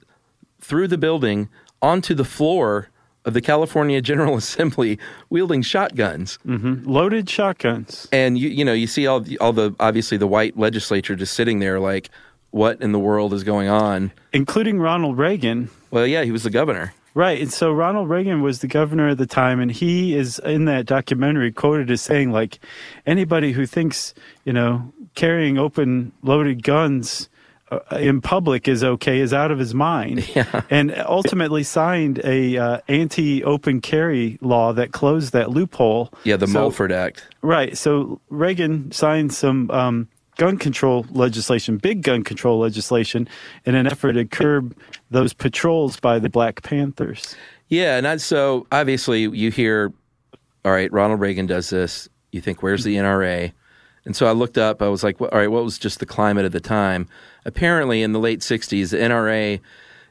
[0.61, 1.49] through the building
[1.81, 2.89] onto the floor
[3.25, 4.97] of the California General Assembly
[5.29, 6.39] wielding shotguns.
[6.45, 6.89] Mm-hmm.
[6.89, 8.07] Loaded shotguns.
[8.11, 11.33] And you you know, you see all the, all the obviously the white legislature just
[11.33, 12.09] sitting there like
[12.51, 14.11] what in the world is going on?
[14.33, 16.93] Including Ronald Reagan, Well, yeah, he was the governor.
[17.13, 17.41] Right.
[17.41, 20.85] And so Ronald Reagan was the governor at the time, and he is in that
[20.85, 22.59] documentary quoted as saying, like,
[23.05, 24.13] anybody who thinks,
[24.45, 27.27] you know, carrying open loaded guns
[27.71, 30.27] uh, in public is okay is out of his mind.
[30.35, 30.61] Yeah.
[30.69, 36.11] And ultimately signed a uh, anti open carry law that closed that loophole.
[36.23, 37.27] Yeah, the So- Mulford Act.
[37.41, 37.77] Right.
[37.77, 40.07] So Reagan signed some um,
[40.39, 43.27] gun control legislation, big gun control legislation,
[43.65, 44.75] in an effort to curb
[45.11, 47.35] those patrols by the Black Panthers.
[47.67, 49.93] Yeah, and I, so obviously you hear,
[50.63, 52.07] all right, Ronald Reagan does this.
[52.31, 53.51] You think, where's the NRA?
[54.05, 54.81] And so I looked up.
[54.81, 57.07] I was like, well, all right, what was just the climate at the time?
[57.45, 59.59] Apparently, in the late '60s, the NRA.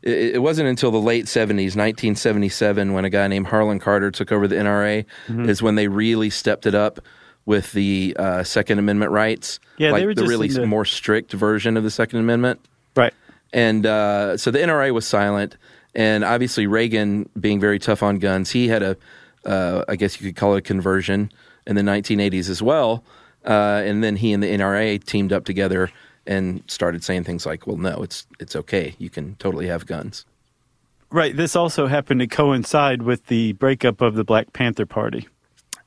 [0.03, 4.31] It, it wasn't until the late '70s, 1977, when a guy named Harlan Carter took
[4.31, 5.49] over the NRA, mm-hmm.
[5.49, 7.01] is when they really stepped it up
[7.49, 9.59] with the uh, Second Amendment rights.
[9.79, 12.61] Yeah, they like were the really into- more strict version of the Second Amendment.
[12.95, 13.15] Right.
[13.55, 15.57] And uh, so the NRA was silent,
[15.95, 18.97] and obviously Reagan, being very tough on guns, he had a,
[19.47, 21.33] uh, I guess you could call it a conversion
[21.67, 23.03] in the 1980s as well.
[23.47, 25.91] Uh, and then he and the NRA teamed up together
[26.27, 28.95] and started saying things like, "Well, no, it's it's okay.
[28.99, 30.27] You can totally have guns."
[31.11, 31.35] Right.
[31.35, 35.27] This also happened to coincide with the breakup of the Black Panther Party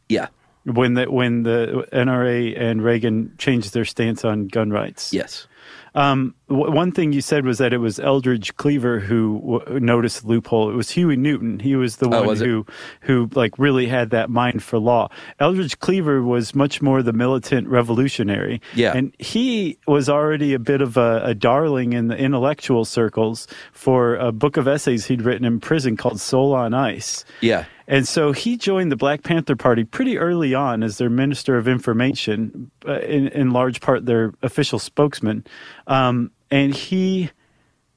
[0.09, 0.29] Yeah.
[0.65, 5.11] When the when the NRA and Reagan changed their stance on gun rights.
[5.13, 5.47] Yes.
[5.93, 10.21] Um, w- one thing you said was that it was Eldridge Cleaver who w- noticed
[10.21, 10.69] the loophole.
[10.69, 11.59] It was Huey Newton.
[11.59, 12.65] He was the Oh, one was who
[13.01, 15.09] who like really had that mind for law.
[15.41, 18.61] Eldridge Cleaver was much more the militant revolutionary.
[18.73, 18.93] Yeah.
[18.95, 24.15] and he was already a bit of a, a darling in the intellectual circles for
[24.15, 27.25] a book of essays he'd written in prison called Soul on Ice.
[27.41, 27.65] Yeah.
[27.91, 31.67] And so he joined the Black Panther Party pretty early on as their Minister of
[31.67, 35.43] Information, uh, in, in large part their official spokesman.
[35.87, 37.31] Um, and he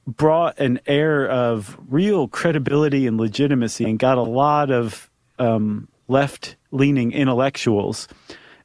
[0.05, 6.57] brought an air of real credibility and legitimacy and got a lot of um, left
[6.73, 8.09] leaning intellectuals.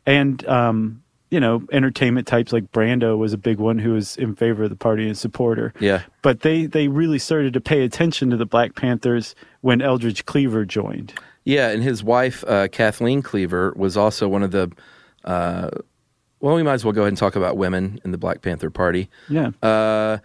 [0.07, 4.35] And, um, you know, entertainment types like Brando was a big one who was in
[4.35, 5.73] favor of the party and supporter.
[5.79, 6.01] Yeah.
[6.21, 10.65] But they, they really started to pay attention to the Black Panthers when Eldridge Cleaver
[10.65, 11.13] joined.
[11.43, 14.71] Yeah, and his wife uh, Kathleen Cleaver was also one of the.
[15.23, 15.69] Uh,
[16.39, 18.69] well, we might as well go ahead and talk about women in the Black Panther
[18.69, 19.09] Party.
[19.29, 19.51] Yeah.
[19.61, 20.19] Uh,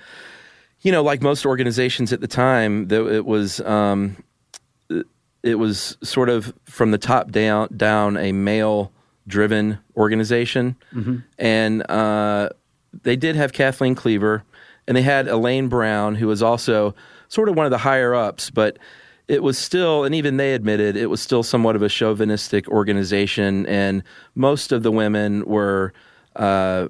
[0.81, 4.23] you know, like most organizations at the time, though it was um,
[5.43, 8.93] it was sort of from the top down down a male
[9.27, 10.77] driven organization,
[11.39, 12.51] and uh,
[13.03, 14.43] they did have Kathleen Cleaver,
[14.87, 16.95] and they had Elaine Brown, who was also
[17.29, 18.79] sort of one of the higher ups, but
[19.27, 23.67] it was still, and even they admitted it was still somewhat of a chauvinistic organization,
[23.67, 24.03] and
[24.35, 25.93] most of the women were.
[26.37, 26.89] Uh,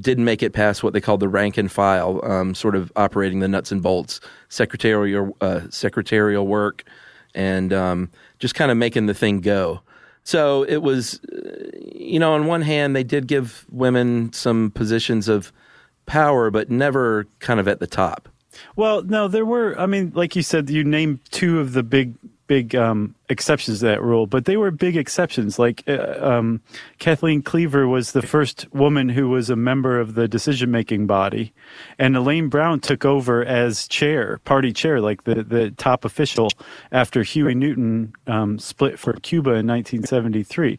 [0.00, 3.40] didn't make it past what they called the rank and file, um, sort of operating
[3.40, 6.82] the nuts and bolts, secretarial uh, secretarial work,
[7.34, 9.80] and um, just kind of making the thing go.
[10.26, 15.28] So it was, uh, you know, on one hand, they did give women some positions
[15.28, 15.52] of
[16.04, 18.28] power, but never kind of at the top.
[18.74, 19.78] Well, no, there were.
[19.78, 22.14] I mean, like you said, you named two of the big,
[22.46, 25.58] big um, exceptions to that rule, but they were big exceptions.
[25.58, 26.60] Like uh, um,
[26.98, 31.52] Kathleen Cleaver was the first woman who was a member of the decision-making body,
[31.98, 36.48] and Elaine Brown took over as chair, party chair, like the the top official
[36.92, 40.78] after Huey Newton um, split for Cuba in 1973.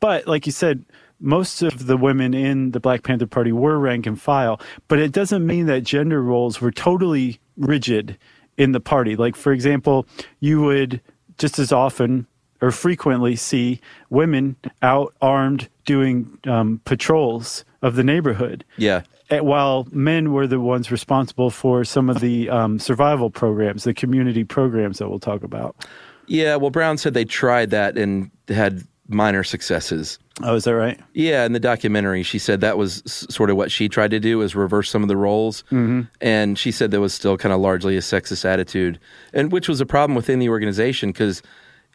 [0.00, 0.84] But like you said,
[1.20, 5.12] most of the women in the Black Panther Party were rank and file, but it
[5.12, 8.16] doesn't mean that gender roles were totally rigid
[8.58, 9.16] in the party.
[9.16, 10.06] Like, for example,
[10.40, 11.00] you would
[11.38, 12.26] just as often
[12.60, 18.64] or frequently see women out armed doing um, patrols of the neighborhood.
[18.76, 23.94] Yeah, While men were the ones responsible for some of the um, survival programs, the
[23.94, 25.86] community programs that we'll talk about.
[26.26, 26.56] yeah.
[26.56, 30.18] Well, Brown said they tried that and had minor successes.
[30.42, 31.00] Oh, is that right?
[31.14, 34.20] Yeah, in the documentary, she said that was s- sort of what she tried to
[34.20, 36.02] do is reverse some of the roles, mm-hmm.
[36.20, 39.00] and she said there was still kind of largely a sexist attitude,
[39.32, 41.42] and which was a problem within the organization because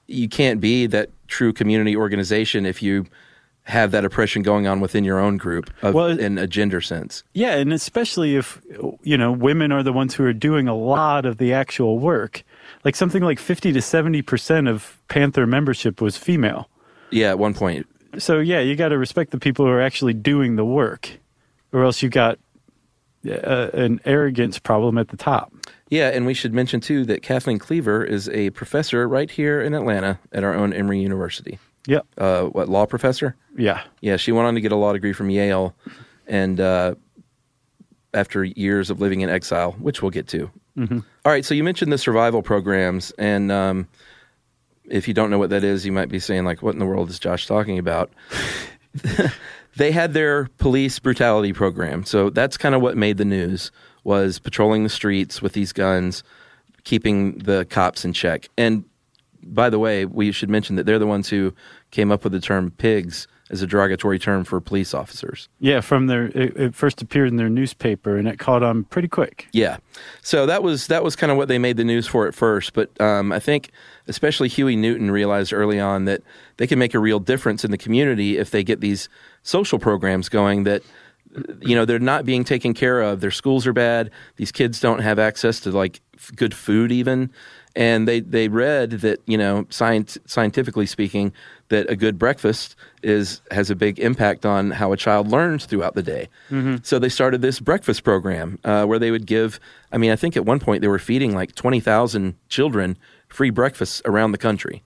[0.08, 3.06] you can't be that true community organization if you
[3.66, 7.24] have that oppression going on within your own group of, Well, in a gender sense.
[7.34, 8.60] Yeah, and especially if
[9.04, 12.44] you know women are the ones who are doing a lot of the actual work.
[12.84, 16.68] Like something like fifty to seventy percent of Panther membership was female.
[17.14, 17.88] Yeah, at one point.
[18.18, 21.10] So yeah, you got to respect the people who are actually doing the work,
[21.72, 22.40] or else you got
[23.28, 25.54] uh, an arrogance problem at the top.
[25.90, 29.74] Yeah, and we should mention too that Kathleen Cleaver is a professor right here in
[29.74, 31.60] Atlanta at our own Emory University.
[31.86, 32.06] Yep.
[32.18, 33.36] Uh, what law professor?
[33.58, 33.84] Yeah.
[34.02, 35.76] Yeah, she went on to get a law degree from Yale,
[36.28, 36.96] and uh,
[38.14, 40.50] after years of living in exile, which we'll get to.
[40.76, 43.88] All right, so you mentioned the survival programs, and um,
[44.90, 46.86] if you don't know what that is, you might be saying like, "What in the
[46.86, 48.12] world is Josh talking about?"
[49.76, 53.72] they had their police brutality program, so that's kind of what made the news
[54.04, 56.24] was patrolling the streets with these guns,
[56.84, 58.50] keeping the cops in check.
[58.58, 58.84] And
[59.46, 61.54] by the way, we should mention that they're the ones who
[61.92, 65.48] came up with the term "pigs" as a derogatory term for police officers.
[65.60, 65.82] Yeah.
[65.82, 69.48] From their, it, it first appeared in their newspaper, and it caught on pretty quick.
[69.52, 69.78] Yeah,
[70.22, 72.74] so that was that was kind of what they made the news for at first.
[72.74, 73.72] But um, I think
[74.08, 76.22] especially Huey Newton realized early on that
[76.58, 79.08] they can make a real difference in the community if they get these
[79.44, 80.64] social programs going.
[80.64, 80.82] That
[81.62, 83.22] you know they're not being taken care of.
[83.22, 84.10] Their schools are bad.
[84.38, 86.02] These kids don't have access to like
[86.36, 87.32] good food even.
[87.76, 91.34] And they, they read that you know science, scientifically speaking
[91.70, 95.96] that a good breakfast is has a big impact on how a child learns throughout
[95.96, 96.30] the day.
[96.84, 99.60] So they started this breakfast program uh, where they would give.
[99.92, 102.96] I mean, I think at one point they were feeding like twenty thousand children
[103.28, 104.84] free breakfasts around the country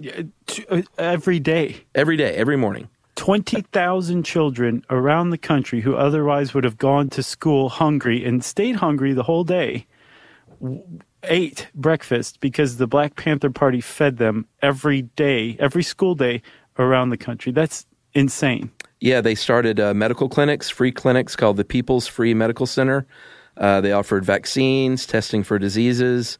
[0.00, 0.22] Yeah,
[0.68, 1.84] uh, every day.
[1.94, 2.88] every day, every morning.
[3.14, 8.74] 20,000 children around the country who otherwise would have gone to school hungry and stayed
[8.76, 9.86] hungry the whole day
[11.24, 16.42] ate breakfast because the Black Panther Party fed them every day, every school day
[16.78, 17.52] around the country.
[17.52, 18.70] That's insane.
[19.00, 23.06] Yeah, they started uh, medical clinics, free clinics called the People's Free Medical Center.
[23.56, 26.38] Uh, they offered vaccines, testing for diseases,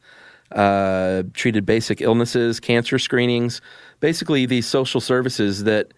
[0.53, 3.61] uh, treated basic illnesses, cancer screenings,
[3.99, 5.93] basically these social services that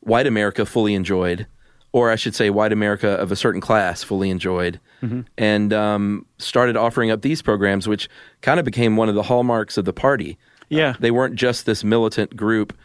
[0.00, 1.46] white America fully enjoyed,
[1.94, 4.80] or I should say, white America of a certain class fully enjoyed,
[5.38, 8.08] and um, started offering up these programs, which
[8.40, 10.36] kind of became one of the hallmarks of the party.
[10.68, 10.96] Yeah.
[10.98, 12.76] They weren't just this militant group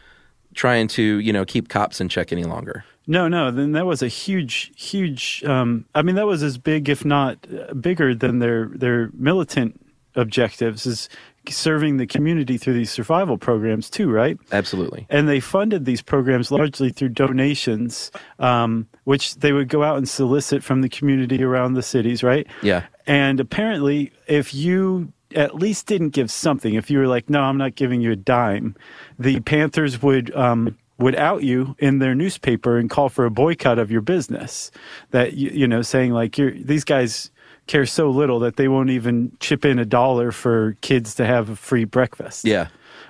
[0.54, 2.84] trying to, you know, keep cops in check any longer.
[3.08, 5.42] No, no, then that was a huge, huge.
[5.44, 9.84] Um, I mean, that was as big, if not uh, bigger, than their their militant
[10.14, 11.08] objectives is
[11.48, 14.38] serving the community through these survival programs too, right?
[14.52, 15.06] Absolutely.
[15.08, 20.08] And they funded these programs largely through donations, um, which they would go out and
[20.08, 22.46] solicit from the community around the cities, right?
[22.62, 22.84] Yeah.
[23.06, 27.56] And apparently, if you at least didn't give something, if you were like, "No, I'm
[27.56, 28.76] not giving you a dime,"
[29.18, 33.78] the Panthers would um, would out you in their newspaper and call for a boycott
[33.78, 34.70] of your business.
[35.10, 37.30] That you, you know, saying like, "You're these guys."
[37.70, 41.48] Care so little that they won't even chip in a dollar for kids to have
[41.48, 42.44] a free breakfast.
[42.44, 42.66] Yeah.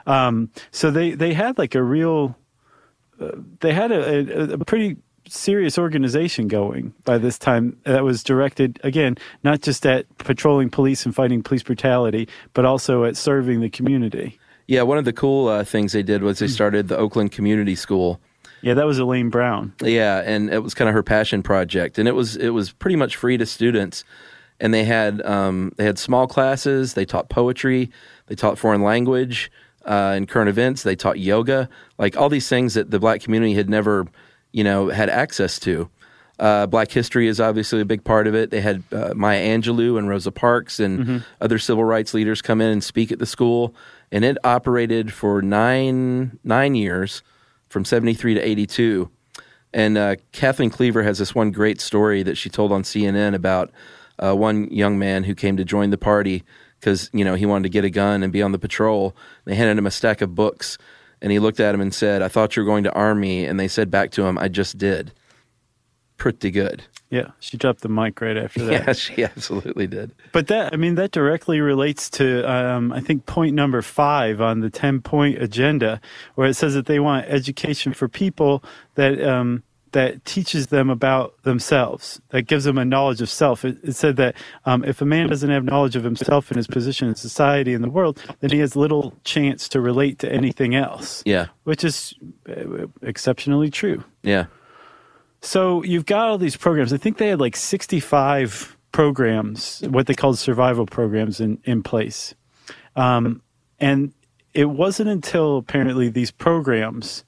[0.07, 2.37] Um, so they they had like a real,
[3.21, 8.23] uh, they had a, a, a pretty serious organization going by this time that was
[8.23, 13.61] directed again not just at patrolling police and fighting police brutality, but also at serving
[13.61, 14.39] the community.
[14.67, 17.75] Yeah, one of the cool uh, things they did was they started the Oakland Community
[17.75, 18.21] School.
[18.63, 19.73] Yeah, that was Elaine Brown.
[19.83, 22.97] Yeah, and it was kind of her passion project, and it was it was pretty
[22.97, 24.05] much free to students.
[24.61, 26.95] And they had um, they had small classes.
[26.95, 27.91] They taught poetry.
[28.27, 29.51] They taught foreign language
[29.87, 30.83] uh, and current events.
[30.83, 34.07] They taught yoga, like all these things that the black community had never,
[34.53, 35.89] you know, had access to.
[36.39, 38.51] Uh, black history is obviously a big part of it.
[38.51, 42.71] They had uh, Maya Angelou and Rosa Parks and other civil rights leaders come in
[42.71, 43.75] and speak at the school,
[44.11, 47.23] and it operated for nine nine years,
[47.69, 49.11] from seventy three to eighty two.
[49.75, 53.71] And uh, Kathleen Cleaver has this one great story that she told on CNN about
[54.23, 56.45] uh, one young man who came to join the party
[56.79, 59.17] because you know he wanted to get a gun and be on the patrol.
[59.45, 60.79] They handed him a stack of books,
[61.21, 63.45] and he looked at him and said, "I thought you were going to arm me."
[63.45, 65.13] And they said back to him, "I just did."
[66.17, 66.85] Pretty good.
[67.11, 68.71] Yeah, she dropped the mic right after that.
[68.87, 70.13] Yeah, she absolutely did.
[70.33, 74.61] But that, I mean, that directly relates to, um, I think, point number five on
[74.61, 76.01] the 10 point agenda,
[76.37, 78.63] where it says that they want education for people
[78.95, 83.65] that, um, that teaches them about themselves, that gives them a knowledge of self.
[83.65, 84.35] It, it said that
[84.65, 87.83] um, if a man doesn't have knowledge of himself and his position in society and
[87.83, 92.15] the world, then he has little chance to relate to anything else, Yeah, which is
[92.49, 94.05] uh, exceptionally true.
[94.23, 94.47] yeah,
[95.43, 96.93] So you've got all these programs.
[96.93, 102.35] I think they had like 65 programs, what they called survival programs in, in place.
[102.97, 103.41] Um,
[103.79, 104.13] and
[104.53, 107.25] it wasn't until apparently these programs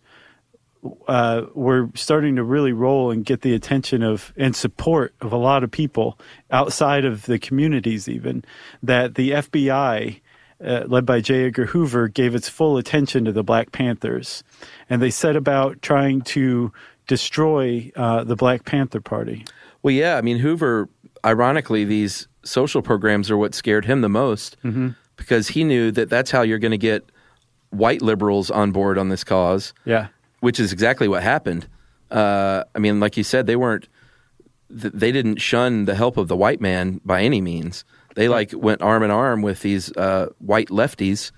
[1.07, 5.37] uh, were starting to really roll and get the attention of and support of a
[5.37, 6.18] lot of people
[6.51, 8.45] outside of the communities, even
[8.83, 10.20] that the FBI,
[10.64, 11.47] uh, led by J.
[11.47, 14.43] Edgar Hoover, gave its full attention to the Black Panthers,
[14.91, 16.72] and they set about trying to
[17.07, 19.45] destroy uh, the Black Panther Party.
[19.83, 20.16] Well, yeah.
[20.16, 20.89] I mean, Hoover.
[21.24, 24.57] Ironically, these social programs are what scared him the most
[25.14, 27.05] because he knew that that's how you're going to get
[27.70, 29.72] white liberals on board on this cause.
[29.85, 30.09] Yeah,
[30.43, 31.68] which is exactly what happened.
[32.11, 33.88] Uh, I mean, like you said, they weren't,
[34.68, 37.84] they didn't shun the help of the white man by any means.
[38.16, 41.30] They like went arm in arm with these uh, white lefties.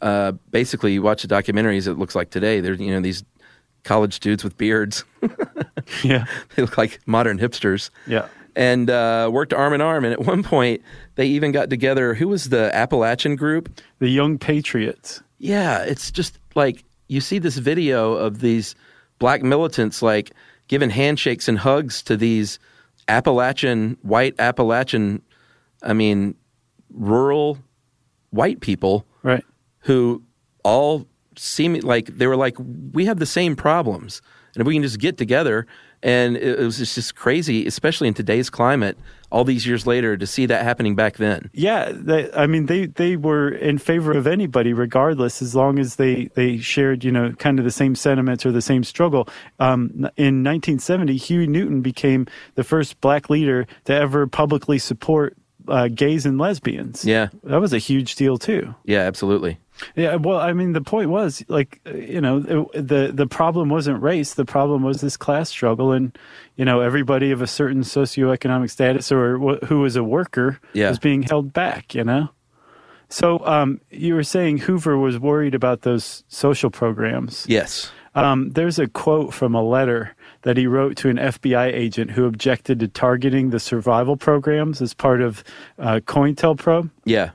[0.00, 1.86] Uh, basically, you watch the documentaries.
[1.86, 2.60] It looks like today.
[2.60, 3.24] They're you know these
[3.84, 5.04] college dudes with beards.
[6.02, 7.90] yeah, they look like modern hipsters.
[8.06, 8.26] yeah.
[8.56, 10.02] And uh, worked arm in arm.
[10.06, 10.80] And at one point,
[11.16, 12.14] they even got together.
[12.14, 13.82] Who was the Appalachian group?
[13.98, 15.22] The Young Patriots.
[15.38, 18.74] Yeah, it's just like you see this video of these
[19.18, 20.32] black militants like
[20.68, 22.58] giving handshakes and hugs to these
[23.08, 25.22] Appalachian, white Appalachian,
[25.82, 26.34] I mean,
[26.92, 27.58] rural
[28.30, 29.44] white people Right.
[29.80, 30.22] who
[30.64, 32.56] all seem like they were like,
[32.92, 34.22] we have the same problems.
[34.54, 35.66] And if we can just get together,
[36.06, 38.96] and it, it was just, just crazy, especially in today's climate,
[39.32, 41.50] all these years later, to see that happening back then.
[41.52, 45.96] Yeah, they, I mean, they, they were in favor of anybody, regardless, as long as
[45.96, 49.28] they, they shared, you know, kind of the same sentiments or the same struggle.
[49.58, 55.36] Um, in 1970, Huey Newton became the first black leader to ever publicly support
[55.66, 57.04] uh, gays and lesbians.
[57.04, 58.76] Yeah, That was a huge deal, too.
[58.84, 59.58] yeah, absolutely.
[59.94, 64.34] Yeah, well, I mean, the point was like, you know, the the problem wasn't race.
[64.34, 66.16] The problem was this class struggle, and
[66.56, 70.88] you know, everybody of a certain socioeconomic status or wh- who was a worker Yeah.
[70.88, 71.94] was being held back.
[71.94, 72.30] You know,
[73.08, 77.44] so um, you were saying Hoover was worried about those social programs.
[77.48, 77.92] Yes.
[78.14, 82.24] Um, there's a quote from a letter that he wrote to an FBI agent who
[82.24, 85.44] objected to targeting the survival programs as part of
[85.78, 87.30] uh, COINTELPRO Yeah.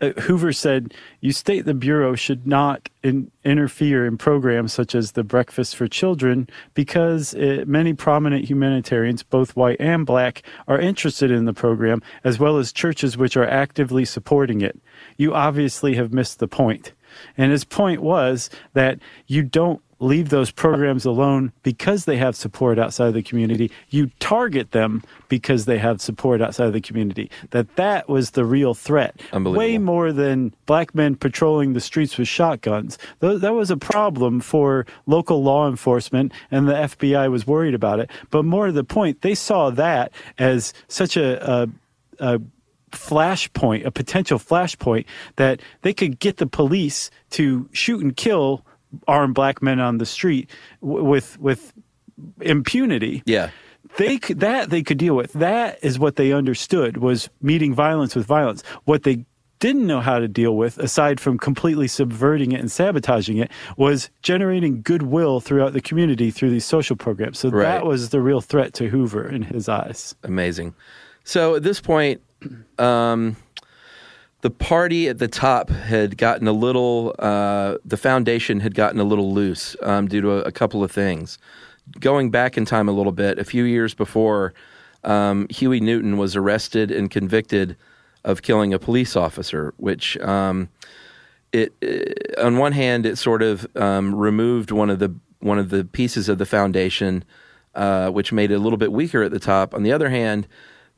[0.00, 5.12] Uh, Hoover said, "You state the bureau should not in, interfere in programs such as
[5.12, 11.30] the Breakfast for Children because uh, many prominent humanitarians, both white and black, are interested
[11.30, 14.78] in the program, as well as churches which are actively supporting it.
[15.16, 16.92] You obviously have missed the point."
[17.36, 22.78] And his point was that you don't leave those programs alone because they have support
[22.78, 23.70] outside of the community.
[23.88, 27.30] You target them because they have support outside of the community.
[27.50, 29.20] That that was the real threat.
[29.58, 32.98] Way more than black men patrolling the streets with shotguns.
[33.20, 38.00] Th- that was a problem for local law enforcement, and the FBI was worried about
[38.00, 38.10] it.
[38.30, 41.68] But more to the point, they saw that as such a, a,
[42.18, 42.40] a
[42.90, 45.04] flashpoint, a potential flashpoint
[45.36, 48.64] that they could get the police to shoot and kill
[49.06, 51.72] armed black men on the street w- with with
[52.40, 53.22] impunity.
[53.26, 53.50] Yeah.
[53.96, 55.32] They could, that they could deal with.
[55.32, 58.62] That is what they understood was meeting violence with violence.
[58.84, 59.24] What they
[59.60, 64.10] didn't know how to deal with, aside from completely subverting it and sabotaging it, was
[64.22, 67.38] generating goodwill throughout the community through these social programs.
[67.38, 67.62] So Right.
[67.64, 70.14] that was the real threat to Hoover in his eyes.
[70.22, 70.74] Amazing.
[71.24, 72.20] So at this point,
[72.78, 73.36] um,
[74.40, 79.04] the party at the top had gotten a little, uh, the foundation had gotten a
[79.04, 81.38] little loose um, due to a, a couple of things.
[81.98, 84.54] Going back in time a little bit, a few years before,
[85.04, 87.76] um, Huey Newton was arrested and convicted
[88.24, 90.68] of killing a police officer, which um,
[91.52, 95.70] it, it on one hand it sort of um, removed one of the one of
[95.70, 97.24] the pieces of the foundation,
[97.74, 99.72] uh, which made it a little bit weaker at the top.
[99.72, 100.48] On the other hand,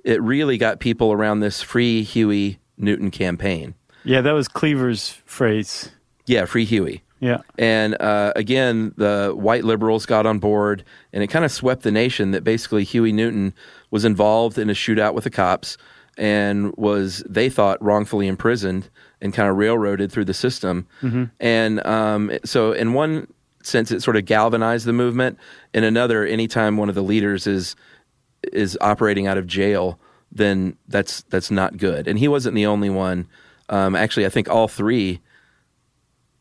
[0.02, 3.74] it really got people around this free Huey Newton campaign.
[4.04, 5.90] Yeah, that was Cleaver's phrase.
[6.26, 7.02] Yeah, free Huey.
[7.20, 7.38] Yeah.
[7.58, 11.92] And uh, again, the white liberals got on board, and it kind of swept the
[11.92, 13.52] nation that basically Huey Newton
[13.90, 15.76] was involved in a shootout with the cops
[16.16, 18.88] and was, they thought, wrongfully imprisoned
[19.20, 20.86] and kind of railroaded through the system.
[21.40, 23.26] And um, so, in one
[23.62, 25.38] sense, it sort of galvanized the movement.
[25.74, 27.76] In another, anytime one of the leaders is
[28.52, 29.98] is operating out of jail,
[30.32, 32.06] then that's that's not good.
[32.08, 33.26] And he wasn't the only one.
[33.68, 35.20] Um, actually, I think all three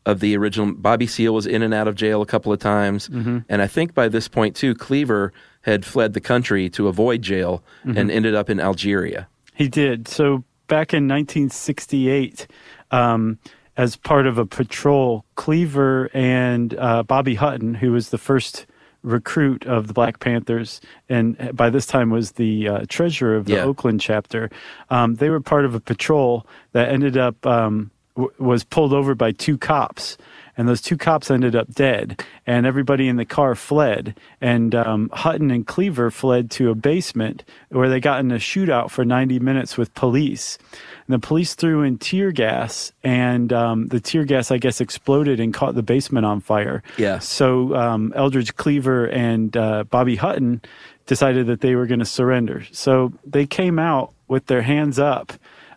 [0.06, 3.08] of the original Bobby Seale was in and out of jail a couple of times,
[3.48, 5.32] and I think by this point too, Cleaver
[5.62, 9.28] had fled the country to avoid jail and ended up in Algeria.
[9.54, 10.08] He did.
[10.08, 12.46] So back in 1968,
[12.90, 13.38] um,
[13.76, 18.66] as part of a patrol, Cleaver and uh, Bobby Hutton, who was the first
[19.02, 23.54] recruit of the Black Panthers, and by this time was the uh, treasurer of the
[23.54, 23.64] Yeah.
[23.64, 24.50] Oakland chapter,
[24.90, 29.14] um, they were part of a patrol that ended up um, w- was pulled over
[29.14, 30.18] by two cops.
[30.56, 34.18] And those two cops ended up dead, and everybody in the car fled.
[34.40, 38.90] And um, Hutton and Cleaver fled to a basement where they got in a shootout
[38.90, 40.58] for 90 minutes with police.
[41.06, 45.40] And the police threw in tear gas, and um, the tear gas, I guess, exploded
[45.40, 46.82] and caught the basement on fire.
[46.98, 47.18] Yeah.
[47.18, 50.60] So um, Eldridge Cleaver and uh, Bobby Hutton
[51.06, 52.64] decided that they were going to surrender.
[52.70, 55.32] So they came out with their hands up,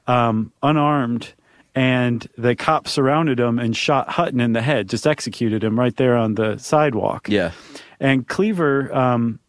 [0.06, 1.34] um, unarmed,
[1.76, 5.96] and the cops surrounded him and shot Hutton in the head, just executed him right
[5.96, 7.28] there on the sidewalk.
[7.30, 7.52] Yeah,
[8.00, 9.40] And Cleaver um,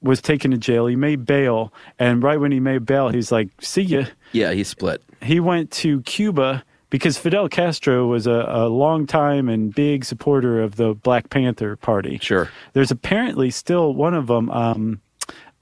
[0.00, 0.86] was taken to jail.
[0.86, 4.64] He made bail, and right when he made bail, he's like, "See ya." yeah, he
[4.64, 5.02] split.
[5.22, 10.60] he went to Cuba because Fidel Castro was a, a long time and big supporter
[10.62, 12.18] of the Black Panther Party.
[12.20, 12.50] Sure.
[12.74, 15.00] There's apparently still one of them, um,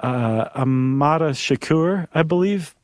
[0.01, 2.75] uh, Amada Shakur, I believe,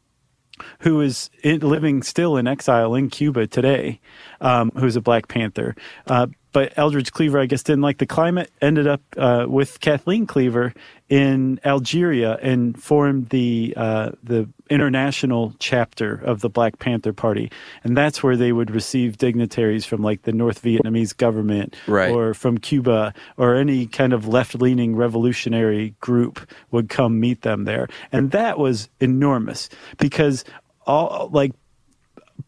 [0.80, 4.00] who is in, living still in exile in Cuba today,
[4.40, 5.74] um, who's a Black Panther.
[6.06, 6.26] Uh,
[6.56, 10.72] but Eldridge Cleaver, I guess, didn't like the climate, ended up uh, with Kathleen Cleaver
[11.10, 17.52] in Algeria and formed the uh, the international chapter of the Black Panther Party,
[17.84, 22.10] and that's where they would receive dignitaries from like the North Vietnamese government, Right.
[22.10, 26.40] or from Cuba, or any kind of left leaning revolutionary group
[26.70, 30.42] would come meet them there, and that was enormous because
[30.86, 31.52] all like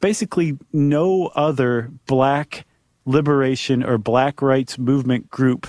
[0.01, 2.65] basically no other black
[3.09, 5.67] liberation or black rights movement group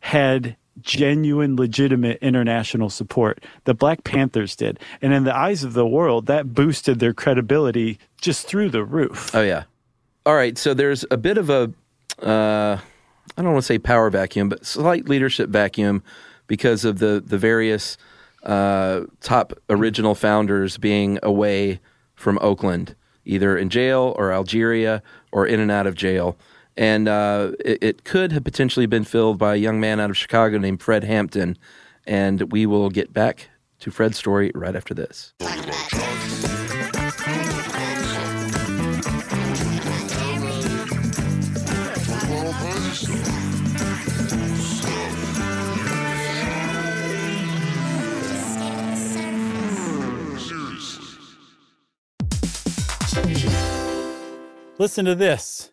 [0.00, 5.86] had genuine legitimate international support the black panthers did and in the eyes of the
[5.86, 9.64] world that boosted their credibility just through the roof Oh yeah.
[10.24, 10.56] All right.
[10.58, 11.72] So there's a bit of a,
[12.20, 12.78] uh,
[13.36, 16.02] I don't want to say power vacuum, but slight leadership vacuum
[16.46, 17.96] because of the the various
[18.42, 21.80] uh, top original founders being away
[22.14, 26.36] from Oakland, either in jail or Algeria or in and out of jail.
[26.76, 30.16] And uh, it, it could have potentially been filled by a young man out of
[30.16, 31.56] Chicago named Fred Hampton.
[32.06, 33.48] And we will get back
[33.80, 35.32] to Fred's story right after this.
[54.78, 55.72] listen to this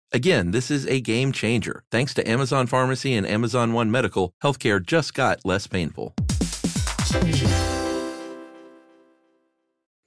[0.13, 1.83] Again, this is a game changer.
[1.89, 6.13] Thanks to Amazon Pharmacy and Amazon One Medical, healthcare just got less painful.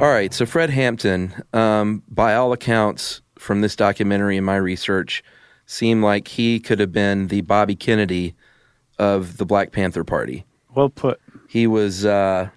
[0.00, 5.24] All right, so Fred Hampton, um, by all accounts from this documentary and my research,
[5.66, 8.36] seemed like he could have been the Bobby Kennedy
[9.00, 10.44] of the Black Panther Party.
[10.72, 11.20] Well put.
[11.48, 12.48] He was uh,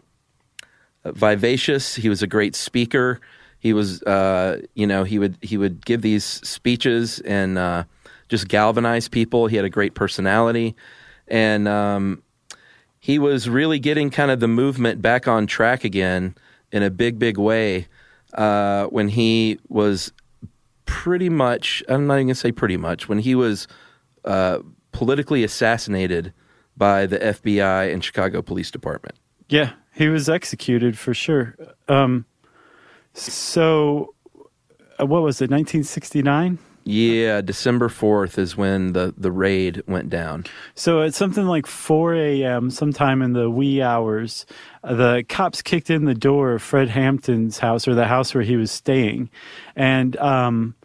[1.03, 1.95] vivacious.
[1.95, 3.19] He was a great speaker.
[3.57, 7.85] He was, uh, you know, he would he would give these speeches and uh,
[8.29, 9.47] just galvanize people.
[9.47, 10.75] He had a great personality,
[11.27, 12.21] and um,
[12.99, 16.35] he was really getting kind of the movement back on track again
[16.72, 17.88] in a big, big way
[18.34, 20.11] uh, when he was
[20.86, 21.84] pretty much.
[21.88, 23.67] I'm not even gonna say pretty much when he was
[24.26, 24.59] uh,
[24.91, 26.34] politically assassinated
[26.78, 29.15] by the FBI and Chicago Police Department.
[29.49, 31.55] Yeah, he was executed for sure.
[31.88, 32.26] Um,
[33.13, 34.13] so,
[34.99, 36.57] uh, what was it, 1969?
[36.84, 40.45] Yeah, December 4th is when the, the raid went down.
[40.73, 44.45] So at something like 4 a.m., sometime in the wee hours,
[44.84, 48.55] the cops kicked in the door of Fred Hampton's house or the house where he
[48.55, 49.29] was staying.
[49.75, 50.75] And um,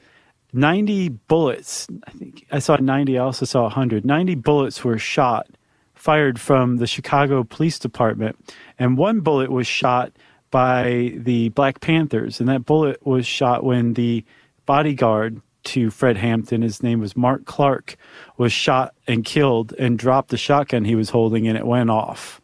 [0.52, 4.04] 90 bullets, I think I saw 90, I also saw 100.
[4.04, 5.48] 90 bullets were shot,
[5.94, 8.36] fired from the Chicago Police Department.
[8.78, 10.12] And one bullet was shot
[10.50, 12.38] by the Black Panthers.
[12.38, 14.24] And that bullet was shot when the
[14.66, 17.96] bodyguard to Fred Hampton, his name was Mark Clark,
[18.36, 22.40] was shot and killed and dropped the shotgun he was holding and it went off.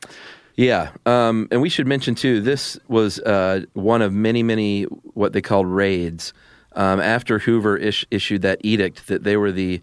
[0.57, 2.41] Yeah, um, and we should mention too.
[2.41, 6.33] This was uh, one of many, many what they called raids.
[6.75, 9.83] Um, after Hoover issued that edict that they were the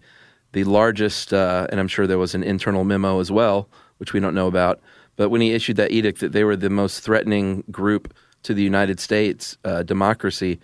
[0.52, 3.68] the largest, uh, and I'm sure there was an internal memo as well,
[3.98, 4.80] which we don't know about.
[5.16, 8.12] But when he issued that edict that they were the most threatening group
[8.42, 10.58] to the United States uh, democracy,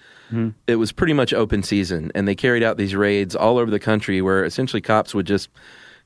[0.66, 3.78] it was pretty much open season, and they carried out these raids all over the
[3.78, 5.48] country, where essentially cops would just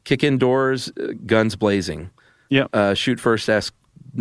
[0.05, 2.11] kick in doors, uh, guns blazing,
[2.51, 2.67] Yeah.
[2.73, 3.73] uh, shoot first, ask,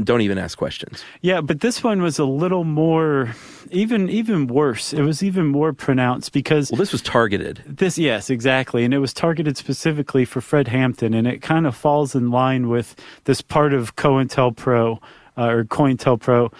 [0.03, 1.03] don't even ask questions.
[1.21, 3.33] Yeah, but this one was a little more
[3.71, 4.93] even even worse.
[4.93, 7.63] It was even more pronounced because Well, this was targeted.
[7.65, 8.83] This, yes, exactly.
[8.85, 11.13] And it was targeted specifically for Fred Hampton.
[11.15, 14.99] And it kind of falls in line with this part of COINTELPRO
[15.39, 16.51] uh, or COINTELPRO.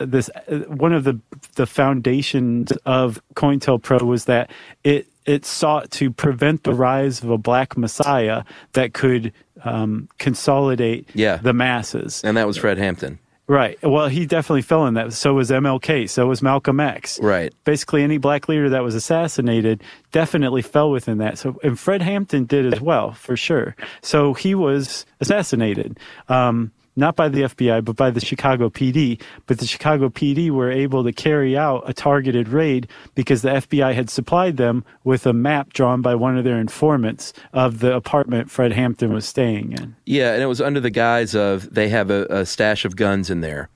[0.00, 0.28] This,
[0.66, 1.20] one of the,
[1.54, 4.50] the foundations of COINTELPRO was that
[4.82, 9.32] it, it sought to prevent the rise of a black messiah that could
[9.62, 11.36] um, consolidate Yeah.
[11.36, 12.22] the masses.
[12.24, 13.18] And that was Fred Hampton.
[13.46, 13.78] Right.
[13.82, 15.12] Well, he definitely fell in that.
[15.12, 16.08] So was MLK.
[16.08, 17.20] So was Malcolm X.
[17.20, 17.52] Right.
[17.64, 19.82] Basically, any black leader that was assassinated
[20.12, 21.36] definitely fell within that.
[21.36, 23.76] So, and Fred Hampton did as well, for sure.
[24.00, 25.98] So he was assassinated.
[26.28, 29.20] Um, not by the FBI, but by the Chicago PD.
[29.46, 33.94] But the Chicago PD were able to carry out a targeted raid because the FBI
[33.94, 38.50] had supplied them with a map drawn by one of their informants of the apartment
[38.50, 39.96] Fred Hampton was staying in.
[40.06, 43.30] Yeah, and it was under the guise of they have a, a stash of guns
[43.30, 43.68] in there,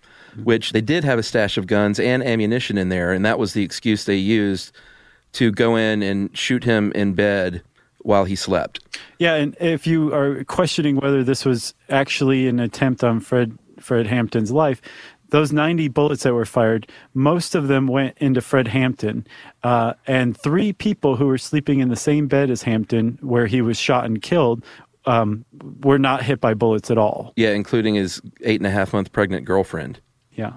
[0.42, 3.52] which they did have a stash of guns and ammunition in there, and that was
[3.52, 4.72] the excuse they used
[5.32, 7.62] to go in and shoot him in bed
[8.09, 8.80] while he slept.
[9.18, 14.06] Yeah, and if you are questioning whether this was actually an attempt on Fred Fred
[14.06, 14.80] Hampton's life,
[15.28, 19.26] those 90 bullets that were fired, most of them went into Fred Hampton,
[19.62, 23.61] uh, and three people who were sleeping in the same bed as Hampton, where he
[23.61, 24.64] was shot and killed,
[25.04, 25.44] um,
[25.82, 27.34] were not hit by bullets at all.
[27.36, 30.00] Yeah, including his eight and a half month pregnant girlfriend,
[30.32, 30.54] Yeah.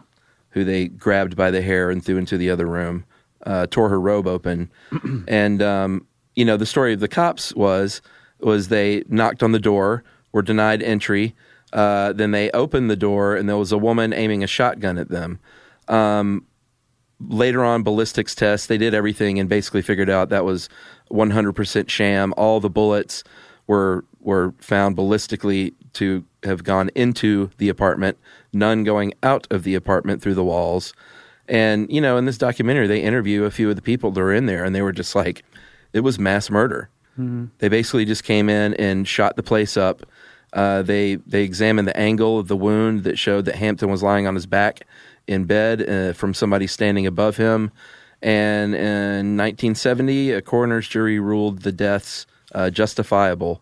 [0.52, 3.04] who they grabbed by the hair and threw into the other room,
[3.46, 4.72] uh, tore her robe open,
[5.28, 8.02] and um, you know, the story of the cops was
[8.40, 11.36] was they knocked on the door, were denied entry.
[11.74, 15.10] Uh, then they opened the door, and there was a woman aiming a shotgun at
[15.10, 15.40] them.
[15.88, 16.46] Um,
[17.20, 20.70] later on, ballistics tests, they did everything and basically figured out that was
[21.12, 22.34] 100% sham.
[22.38, 23.24] All the bullets
[23.68, 28.18] were were found ballistically to have gone into the apartment,
[28.54, 30.94] none going out of the apartment through the walls.
[31.48, 34.34] And you know, in this documentary, they interview a few of the people that were
[34.34, 35.44] in there, and they were just like,
[35.94, 36.90] it was mass murder.
[37.60, 40.02] They basically just came in and shot the place up.
[40.54, 44.26] Uh, they they examined the angle of the wound that showed that Hampton was lying
[44.26, 44.88] on his back
[45.28, 47.70] in bed uh, from somebody standing above him.
[48.24, 52.26] And in 1970, a coroner's jury ruled the deaths
[52.56, 53.62] uh, justifiable.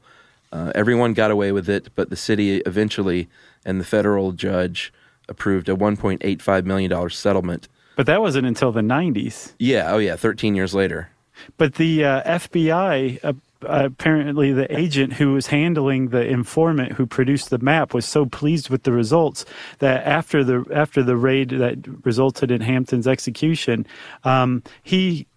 [0.51, 3.27] Uh, everyone got away with it, but the city eventually
[3.65, 4.93] and the federal judge
[5.27, 7.67] approved a 1.85 million dollar settlement.
[7.95, 9.53] But that wasn't until the 90s.
[9.59, 11.09] Yeah, oh yeah, 13 years later.
[11.57, 17.49] But the uh, FBI, uh, apparently, the agent who was handling the informant who produced
[17.49, 19.45] the map was so pleased with the results
[19.79, 23.85] that after the after the raid that resulted in Hampton's execution,
[24.23, 25.27] um, he,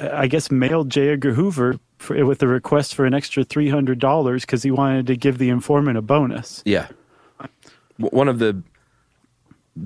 [0.00, 1.10] I guess, mailed J.
[1.10, 5.06] Edgar Hoover for, with a request for an extra three hundred dollars because he wanted
[5.08, 6.62] to give the informant a bonus.
[6.64, 6.88] Yeah.
[7.98, 8.62] One of the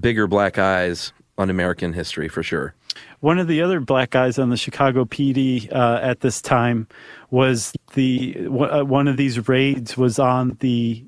[0.01, 2.75] bigger black eyes on American history for sure.
[3.21, 6.87] One of the other black guys on the Chicago PD uh, at this time
[7.31, 11.05] was the w- uh, one of these raids was on the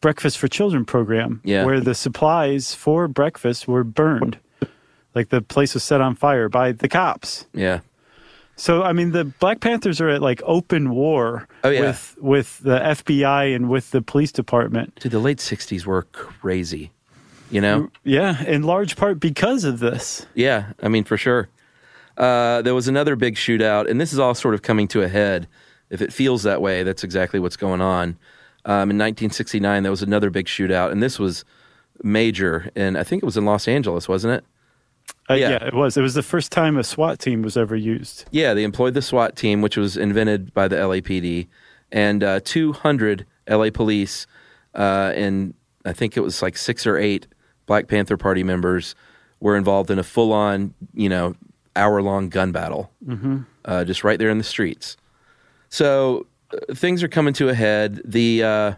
[0.00, 1.64] Breakfast for Children program, Yeah.
[1.64, 4.36] where the supplies for breakfast were burned,
[5.14, 7.46] like the place was set on fire by the cops.
[7.54, 7.80] Yeah.
[8.56, 11.80] So I mean, the Black Panthers are at like open war Oh, yeah.
[11.82, 14.96] with with the FBI and with the police department.
[14.96, 16.90] Dude, the late 60s were crazy.
[17.52, 17.90] You know?
[18.02, 20.26] Yeah, in large part because of this.
[20.34, 21.48] Yeah, I mean, for sure.
[22.16, 25.08] Uh, there was another big shootout, and this is all sort of coming to a
[25.08, 25.48] head.
[25.90, 28.16] If it feels that way, that's exactly what's going on.
[28.64, 31.44] Um, in 1969, there was another big shootout, and this was
[32.02, 34.44] major, and I think it was in Los Angeles, wasn't it?
[35.28, 35.50] Uh, Yeah.
[35.50, 35.96] yeah, it was.
[35.96, 38.24] It was the first time a SWAT team was ever used.
[38.30, 41.48] Yeah, they employed the SWAT team, which was invented by the LAPD,
[41.90, 44.26] and uh, 200 LA police,
[44.74, 47.26] uh, and I think it was like six or eight
[47.66, 48.94] Black Panther Party members
[49.40, 51.34] were involved in a full-on, you know,
[51.74, 53.38] hour-long gun battle, mm-hmm.
[53.64, 54.96] uh, just right there in the streets.
[55.68, 58.02] So uh, things are coming to a head.
[58.04, 58.72] The uh,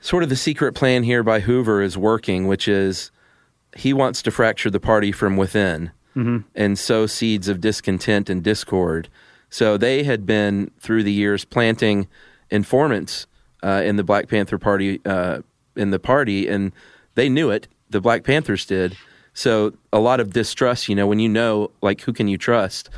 [0.00, 3.10] sort of the secret plan here by Hoover is working, which is
[3.76, 5.90] he wants to fracture the party from within
[6.54, 9.08] and sow seeds of discontent and discord.
[9.50, 12.06] So they had been through the years planting
[12.50, 13.26] informants
[13.62, 15.40] uh, in the Black Panther Party uh,
[15.76, 16.72] in the party, and
[17.18, 17.68] they knew it.
[17.90, 18.96] The Black Panthers did.
[19.34, 20.88] So a lot of distrust.
[20.88, 22.90] You know, when you know, like, who can you trust?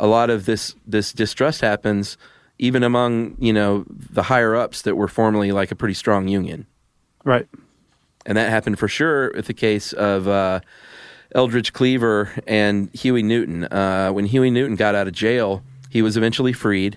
[0.00, 2.16] A lot of this this distrust happens
[2.58, 6.66] even among you know the higher ups that were formerly like a pretty strong union
[7.24, 7.48] Right.
[8.26, 10.60] and that happened for sure with the case of uh,
[11.34, 13.64] Eldridge Cleaver and Huey Newton.
[13.64, 16.96] Uh, when Huey Newton got out of jail, he was eventually freed,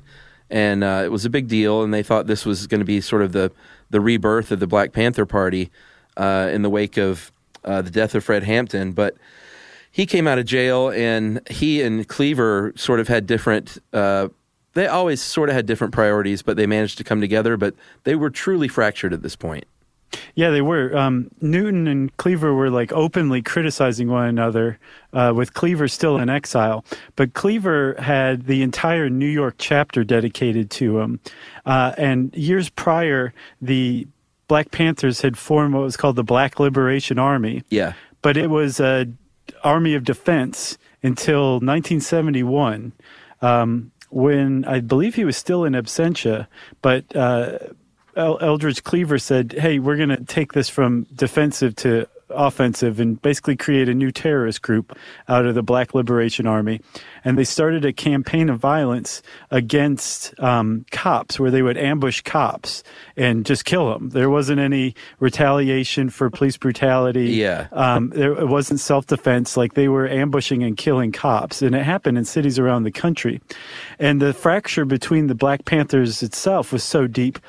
[0.50, 1.82] and uh, it was a big deal.
[1.84, 3.52] And they thought this was going to be sort of the
[3.90, 5.70] the rebirth of the Black Panther Party
[6.18, 7.32] uh, in the wake of
[7.64, 9.16] uh, the death of Fred Hampton, but.
[9.90, 13.80] He came out of jail, and he and Cleaver sort of had different.
[13.92, 14.28] Uh,
[14.74, 17.58] they always sort of had different priorities, but they managed to come together.
[17.58, 19.66] But they were truly fractured at this point.
[20.36, 20.96] Yeah, they were.
[20.96, 24.78] Um, Newton and Cleaver were like openly criticizing one another,
[25.14, 26.86] uh, with Cleaver still in exile.
[27.16, 31.20] But Cleaver had the entire New York chapter dedicated to him.
[31.66, 34.08] Uh, and years prior, the
[34.48, 37.64] Black Panthers had formed what was called the Black Liberation Army.
[37.70, 39.08] Yeah, But it was a
[39.64, 42.94] army of defense until 1971,
[43.42, 46.48] um, when I believe he was still in absentia.
[46.82, 47.60] But uh,
[48.16, 53.56] Eldridge Cleaver said, "Hey, we're going to take this from defensive to offensive and basically
[53.56, 54.98] create a new terrorist group
[55.28, 56.82] out of the Black Liberation Army."
[57.24, 59.22] And they started a campaign of violence
[59.52, 62.84] against um, cops, where they would ambush cops
[63.16, 64.10] and just kill them.
[64.10, 67.32] There wasn't any retaliation for police brutality.
[67.32, 67.68] Yeah.
[67.72, 69.58] um, there, it wasn't self-defense.
[69.58, 73.42] Like they were ambushing and killing cops, and it happened in cities around the country.
[74.00, 77.40] And the fracture between the Black Panthers itself was so deep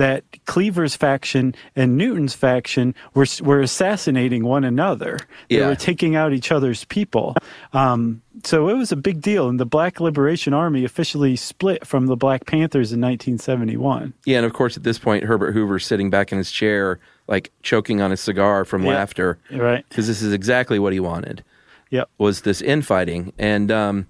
[0.00, 5.18] that Cleaver's faction and Newton's faction were were assassinating one another.
[5.50, 5.68] They Yeah.
[5.68, 7.36] were taking out each other's people.
[7.74, 12.06] Um, so it was a big deal, and the Black Liberation Army officially split from
[12.06, 14.14] the Black Panthers in 1971.
[14.24, 16.98] Yeah, and of course, at this point, Herbert Hoover's sitting back in his chair,
[17.28, 18.94] like choking on his cigar from Yeah.
[18.94, 19.84] laughter, Right?
[19.88, 21.44] because this is exactly what he wanted
[21.90, 22.08] Yep.
[22.16, 23.32] was this infighting.
[23.38, 24.06] And um,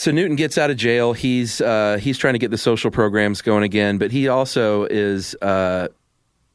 [0.00, 1.12] So Newton gets out of jail.
[1.12, 5.34] He's uh, he's trying to get the social programs going again, but he also is
[5.42, 5.88] uh,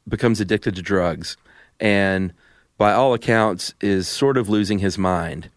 [0.08, 1.36] becomes addicted to drugs,
[1.78, 2.32] and
[2.76, 5.48] by all accounts, is sort of losing his mind,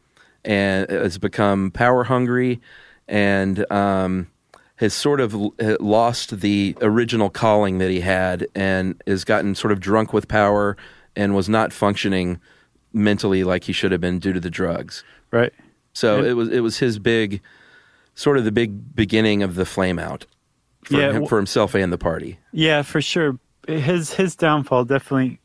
[0.45, 2.61] and has become power hungry,
[3.07, 4.29] and um,
[4.75, 5.33] has sort of
[5.79, 10.77] lost the original calling that he had, and has gotten sort of drunk with power,
[11.15, 12.39] and was not functioning
[12.93, 15.03] mentally like he should have been due to the drugs.
[15.31, 15.53] Right.
[15.93, 17.41] So And- it was it was his big,
[18.19, 20.25] sort of the big beginning of the flame out
[20.83, 22.37] for, Yeah, him, for himself and the party.
[22.51, 23.39] Yeah, for sure.
[23.67, 25.39] His his downfall definitely.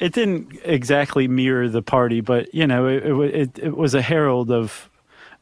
[0.00, 4.50] It didn't exactly mirror the party, but you know, it, it it was a herald
[4.50, 4.90] of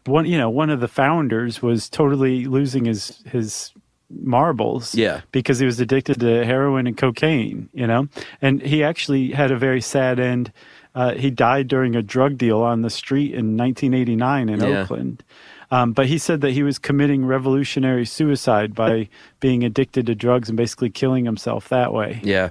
[0.07, 0.27] one.
[0.27, 3.73] You know, one of the founders was totally losing his his
[4.11, 4.95] marbles.
[4.95, 5.21] Yeah.
[5.33, 7.69] because he was addicted to heroin and cocaine.
[7.73, 8.09] You know,
[8.43, 10.53] and he actually had a very sad end.
[10.95, 14.83] Uh, he died during a drug deal on the street in 1989 in Yeah.
[14.83, 15.23] Oakland.
[15.71, 19.09] Um, but he said that he was committing revolutionary suicide by
[19.39, 22.21] being addicted to drugs and basically killing himself that way.
[22.25, 22.49] Yeah,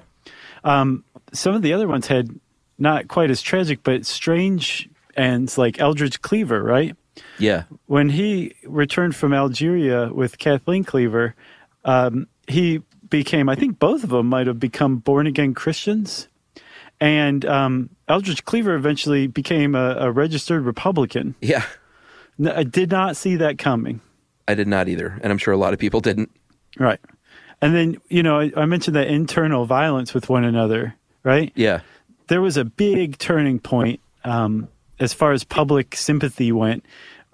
[0.64, 2.30] Um, Some of the other ones had
[2.78, 6.96] not quite as tragic, but strange ends like Eldridge Cleaver, right?
[7.38, 11.34] yeah, When he returned from Algeria with Kathleen Cleaver,
[11.84, 16.28] um, he became, I think both of them might have become born again Christians.
[17.00, 21.34] And um, Eldridge Cleaver eventually became a, a registered Republican.
[21.42, 21.64] yeah.
[22.40, 24.00] N- I did not see that coming.
[24.48, 26.30] I did not either, and I'm sure a lot of people didn't.
[26.78, 26.98] Right.
[27.62, 31.52] And then, you know, I, I mentioned that internal violence with one another, right?
[31.54, 31.80] Yeah,
[32.28, 34.68] There was a big turning point um,
[34.98, 36.84] as far as public sympathy went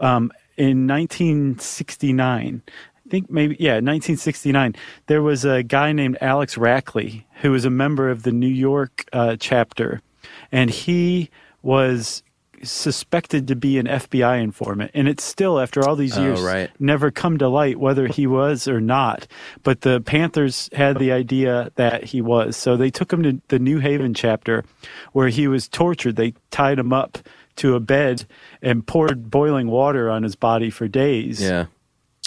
[0.00, 2.62] um, in 1969.
[2.66, 4.74] I think maybe, yeah, 1969.
[5.06, 9.04] There was a guy named Alex Rackley who was a member of the New York
[9.12, 10.02] uh, chapter,
[10.50, 11.30] and he
[11.62, 12.24] was
[12.62, 14.90] suspected to be an FBI informant.
[14.94, 16.70] And it's still, after all these Oh, years, right.
[16.78, 19.26] never come to light whether he was or not.
[19.62, 22.56] But the Panthers had the idea that he was.
[22.56, 24.64] So they took him to the New Haven chapter
[25.12, 26.16] where he was tortured.
[26.16, 27.18] They tied him up
[27.56, 28.26] to a bed
[28.62, 31.40] and poured boiling water on his body for days.
[31.42, 31.66] yeah,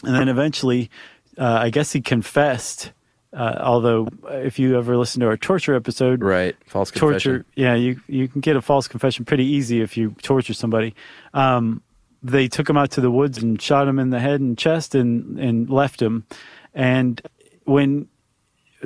[0.03, 0.89] And then eventually,
[1.37, 2.91] uh, I guess he confessed.
[3.31, 6.55] Uh, although, if you ever listen to our torture episode, right.
[6.65, 7.31] False confession.
[7.33, 10.95] torture yeah you you can get a false confession pretty easy if you torture somebody
[11.33, 11.81] um,
[12.23, 14.95] they took him out to the woods and shot him in the head and chest
[14.95, 16.25] and and left him
[16.73, 17.21] and
[17.65, 18.07] when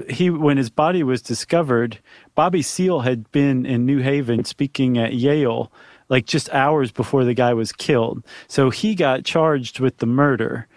[0.10, 2.00] he when his body was discovered
[2.36, 5.72] bobby seale had been in new haven speaking at yale
[6.10, 10.68] like just hours before the guy was killed so he got charged with the murder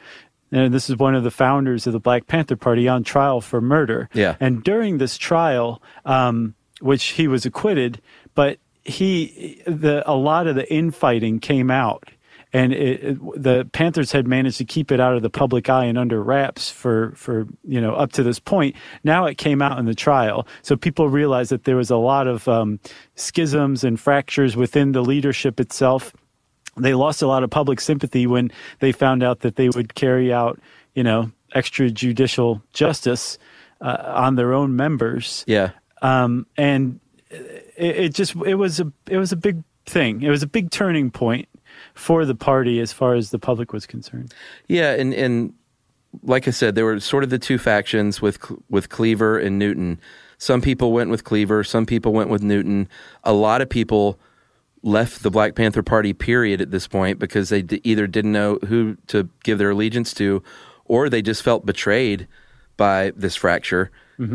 [0.56, 3.60] and this is one of the founders of the Black Panther Party on trial for
[3.60, 4.08] murder.
[4.12, 4.36] Yeah.
[4.40, 8.00] And during this trial, um, which he was acquitted,
[8.34, 12.08] but he the a lot of the infighting came out,
[12.52, 15.84] and it, it, the Panthers had managed to keep it out of the public eye
[15.84, 18.76] and under wraps for for you know up to this point.
[19.02, 22.28] Now it came out in the trial, so people realized that there was a lot
[22.28, 22.78] of um,
[23.16, 26.12] schisms and fractures within the leadership itself
[26.76, 28.50] they lost a lot of public sympathy when
[28.80, 30.60] they found out that they would carry out,
[30.94, 33.38] you know, extrajudicial justice
[33.80, 35.44] uh, on their own members.
[35.46, 35.70] Yeah,
[36.02, 37.00] Um, and
[37.30, 40.22] it, it just it was a it was a big thing.
[40.22, 41.48] It was a big turning point
[41.94, 44.34] for the party as far as the public was concerned.
[44.68, 45.52] yeah, and and
[46.22, 48.38] like I said, there were sort of the two factions with
[48.70, 50.00] with Cleaver and Newton.
[50.38, 52.88] Some people went with Cleaver, some people went with Newton.
[53.24, 54.18] A lot of people
[54.86, 58.58] left the Black Panther Party period at this point because they d- either didn't know
[58.68, 60.42] who to give their allegiance to,
[60.84, 62.26] or they just felt betrayed
[62.76, 63.90] by this fracture,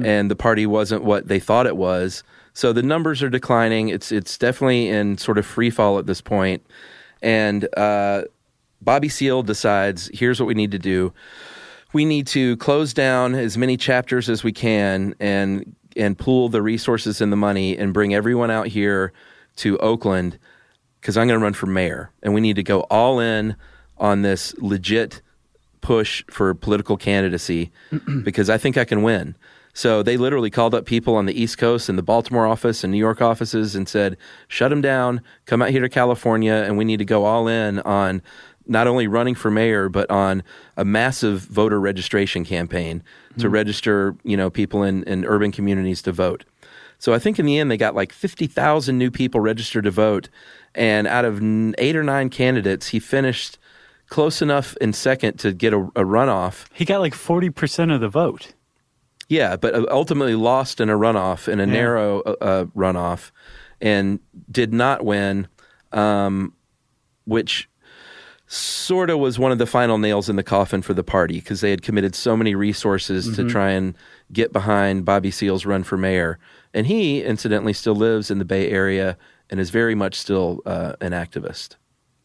[0.06, 2.24] and the party wasn't what they thought it was.
[2.54, 3.90] So the numbers are declining.
[3.90, 6.64] It's it's definitely in sort of free fall at this point.
[6.64, 6.76] point,
[7.22, 8.24] and uh,
[8.82, 11.14] Bobby Seale decides here's what we need to do
[11.94, 16.62] we need to close down as many chapters as we can and and pool the
[16.62, 19.12] resources and the money and bring everyone out here
[19.58, 20.38] to Oakland
[21.00, 23.56] because I'm going to run for mayor and we need to go all in
[23.98, 25.22] on this legit
[25.82, 27.72] push for political candidacy
[28.24, 29.36] because I think I can win.
[29.74, 32.92] So they literally called up people on the East Coast and the Baltimore office and
[32.92, 36.84] New York offices and said, shut them down, come out here to California, and we
[36.84, 38.22] need to go all in on
[38.68, 40.44] not only running for mayor, but on
[40.78, 43.02] a massive voter registration campaign
[43.38, 43.54] to mm-hmm.
[43.54, 46.44] register, you know, people in, in urban communities to vote.
[47.02, 50.30] So I think in the end they got like 50,000 new people registered to vote.
[50.76, 51.42] And out of
[51.80, 53.58] eight or nine candidates, he finished
[54.08, 56.66] close enough in second to get a, a runoff.
[56.74, 58.54] He got like forty percent of the vote.
[59.30, 61.72] Yeah, but uh, ultimately lost in a runoff, in a Yeah.
[61.74, 63.32] narrow uh, uh, runoff,
[63.82, 64.20] and
[64.52, 65.48] did not win,
[65.94, 66.54] um,
[67.26, 67.68] which
[68.48, 71.62] sort of was one of the final nails in the coffin for the party because
[71.62, 73.48] they had committed so many resources Mm-hmm.
[73.48, 73.96] to try and
[74.34, 76.38] get behind Bobby Seale's run for mayor.
[76.74, 79.18] And he, incidentally, still lives in the Bay Area
[79.50, 81.76] and is very much still uh, an activist.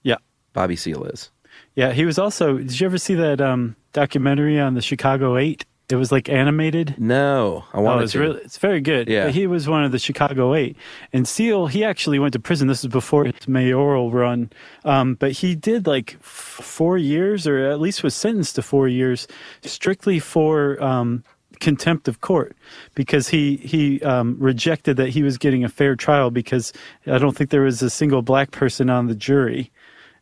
[0.02, 0.16] Yeah.
[0.52, 1.30] Bobby Seale is.
[1.74, 2.58] Yeah, he was also.
[2.58, 5.64] Did you ever see that um, documentary on the Chicago Eight?
[5.88, 6.96] It was like animated.
[6.98, 8.18] No, I wanted Oh, it's to.
[8.18, 9.08] really it's very good.
[9.08, 9.26] Yeah.
[9.26, 10.76] But he was one of the Chicago Eight,
[11.12, 12.66] and Seale he actually went to prison.
[12.66, 14.50] This is before his mayoral run,
[14.84, 18.88] um, but he did like f- four years, or at least was sentenced to four
[18.88, 19.28] years,
[19.62, 21.22] strictly for um,
[21.60, 22.56] contempt of court,
[22.94, 26.72] because he he um, rejected that he was getting a fair trial because
[27.06, 29.70] I don't think there was a single black person on the jury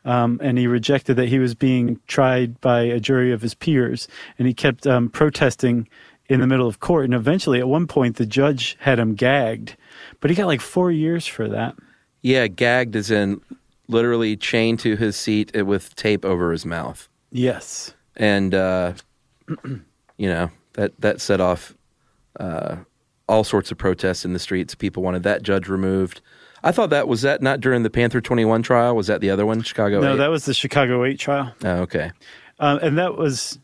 [0.05, 4.07] um, and he rejected that he was being tried by a jury of his peers,
[4.39, 5.89] and he kept um, protesting
[6.29, 7.07] in the middle of court.
[7.07, 9.77] And eventually, at one point, the judge had him gagged,
[10.21, 11.75] but he got like four years for that.
[12.23, 13.41] Yeah, gagged as in
[13.89, 17.09] literally chained to his seat with tape over his mouth.
[17.31, 17.95] Yes.
[18.17, 18.93] and uh,
[20.17, 21.75] you know that that set off
[22.39, 22.77] uh,
[23.29, 24.75] all sorts of protests in the streets.
[24.75, 26.21] People wanted that judge removed.
[26.63, 28.95] I thought that was that not during the Panther Twenty One trial.
[28.95, 30.01] Was that the other one, Chicago?
[30.01, 30.17] No, 8?
[30.19, 32.13] that was the Chicago Eight trial, oh, okay.
[32.59, 33.59] um, and that was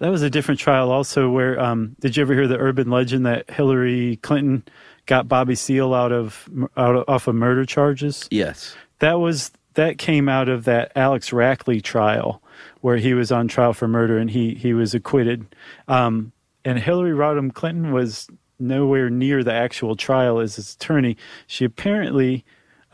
[0.00, 1.30] that was a different trial also.
[1.30, 4.64] Where um, did you ever hear the urban legend that Hillary Clinton
[5.06, 8.28] got Bobby Seale out of out of, off of murder charges?
[8.30, 8.74] Yes.
[8.98, 12.41] That was that came out of that Alex Rackley trial
[12.82, 15.46] where he was on trial for murder and he he was acquitted.
[15.88, 16.32] Um,
[16.64, 18.28] and Hillary Rodham Clinton was
[18.58, 21.16] nowhere near the actual trial as his attorney.
[21.46, 22.44] She apparently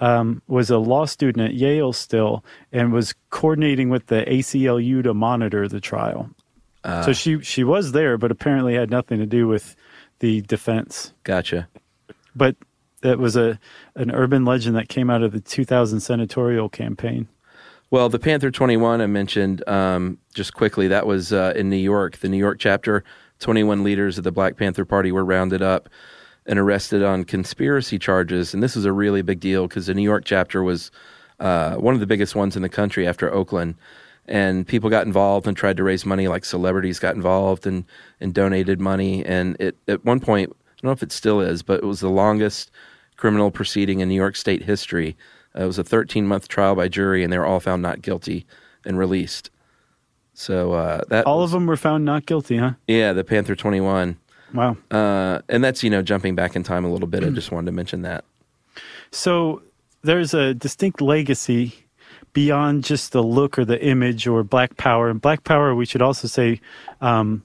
[0.00, 5.12] um, was a law student at Yale still and was coordinating with the ACLU to
[5.12, 6.30] monitor the trial.
[7.04, 9.74] so she she was there, but apparently had nothing to do with
[10.20, 11.12] the defense.
[11.24, 11.68] Gotcha.
[12.36, 12.56] But
[13.00, 13.58] that was a
[13.94, 17.28] an urban legend that came out of the 2000 senatorial campaign.
[17.90, 22.18] Well, the Panther 21 I mentioned um, just quickly, that was uh, in New York.
[22.18, 23.02] The New York chapter,
[23.38, 25.88] 21 leaders of the Black Panther Party were rounded up
[26.44, 28.52] and arrested on conspiracy charges.
[28.52, 30.90] And this was a really big deal because the New York chapter was
[31.40, 33.74] uh, one of the biggest ones in the country after Oakland.
[34.26, 37.86] And people got involved and tried to raise money, like celebrities got involved and,
[38.20, 39.24] and donated money.
[39.24, 42.00] And it, at one point, I don't know if it still is, but it was
[42.00, 42.70] the longest
[43.16, 45.16] criminal proceeding in New York State history.
[45.56, 48.02] Uh, it was a 13 month trial by jury, and they were all found not
[48.02, 48.46] guilty
[48.84, 49.50] and released.
[50.34, 52.72] So uh, that All was- of them were found not guilty, huh?
[52.86, 54.16] yeah, the Panther 21,
[54.54, 54.76] Wow.
[54.90, 57.24] uh, and that's you know jumping back in time a little bit.
[57.24, 58.24] I just wanted to mention that.
[59.10, 59.62] So
[60.02, 61.74] there's a distinct legacy
[62.32, 65.08] beyond just the look or the image or Black Power.
[65.08, 66.60] And Black Power, we should also say,
[67.00, 67.42] um,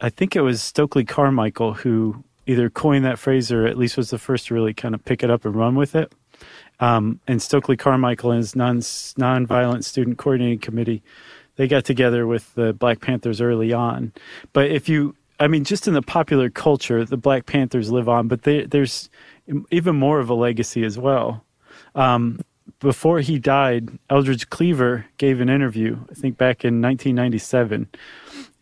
[0.00, 4.10] I think it was Stokely Carmichael who either coined that phrase or at least was
[4.10, 6.12] the first to really kind of pick it up and run with it.
[6.80, 11.02] Um, and Stokely Carmichael and his non nonviolent student coordinating committee,
[11.56, 14.12] they got together with the Black Panthers early on.
[14.52, 18.28] But if you, I mean, just in the popular culture, the Black Panthers live on,
[18.28, 19.10] but they, there's
[19.70, 21.44] even more of a legacy as well.
[21.94, 22.40] Um,
[22.78, 27.88] before he died, Eldridge Cleaver gave an interview, I think back in 1997,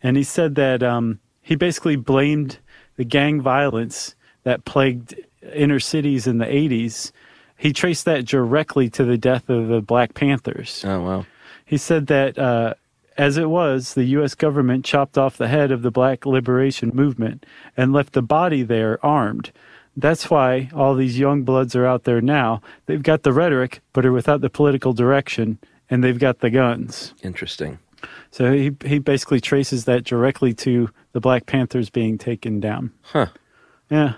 [0.03, 2.59] and he said that um, he basically blamed
[2.97, 5.15] the gang violence that plagued
[5.53, 7.11] inner cities in the 80s.
[7.59, 10.83] He traced that directly to the death of the Black Panthers.
[10.87, 11.25] Oh wow,
[11.65, 12.75] He said that uh,
[13.17, 14.33] as it was, the U.S.
[14.33, 17.45] government chopped off the head of the Black Liberation Movement
[17.75, 19.51] and left the body there armed.
[19.97, 22.61] That's why all these young bloods are out there now.
[22.85, 25.57] They've got the rhetoric, but are without the political direction,
[25.89, 27.13] and they've got the guns.
[27.21, 27.79] interesting.
[28.31, 32.93] So he he basically traces that directly to the Black Panthers being taken down.
[33.01, 33.27] Huh?
[33.89, 34.13] Yeah.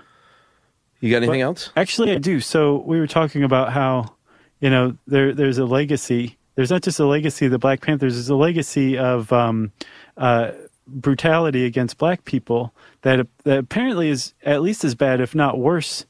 [1.02, 1.70] You got anything But- else?
[1.76, 2.40] Actually, I do.
[2.40, 4.14] So we were talking about how,
[4.60, 6.38] you know, there there's a legacy.
[6.54, 8.14] There's not just a legacy of the Black Panthers.
[8.14, 9.72] There's a legacy of um,
[10.16, 10.52] uh,
[10.86, 12.72] brutality against Black people
[13.02, 16.06] that that apparently is at least as bad, if not worse,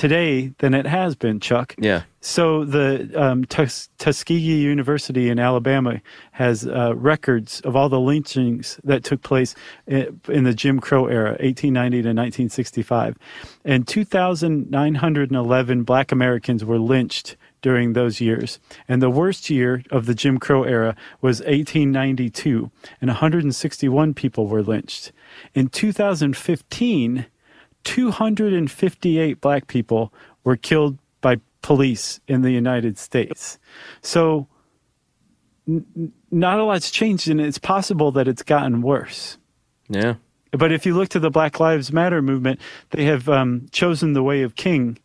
[0.00, 1.38] today than it has been.
[1.40, 1.74] Chuck.
[1.76, 2.04] Yeah.
[2.22, 6.00] So the um, Tus- Tuskegee University in Alabama
[6.32, 9.54] has uh, records of all the lynchings that took place
[9.86, 13.18] in, in the Jim Crow era, 1890 to 1965,
[13.66, 18.58] and 2,911 Black Americans were lynched during those years.
[18.88, 22.70] And the worst year of the Jim Crow era was 1892,
[23.02, 25.12] and 161 people were lynched.
[25.54, 27.26] In 2015,
[27.84, 30.12] 258 black people
[30.44, 33.58] were killed by police in the United States.
[34.02, 34.46] So,
[35.68, 39.38] n- not a lot's changed, and it's possible that it's gotten worse.
[39.88, 40.14] Yeah.
[40.52, 42.60] But if you look to the Black Lives Matter movement,
[42.90, 44.98] they have um, chosen the way of King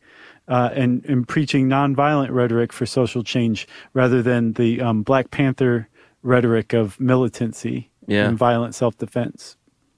[0.48, 5.88] uh, and, and preaching nonviolent rhetoric for social change rather than the um, Black Panther
[6.24, 8.28] rhetoric of militancy Yeah.
[8.28, 9.58] and violent self defense.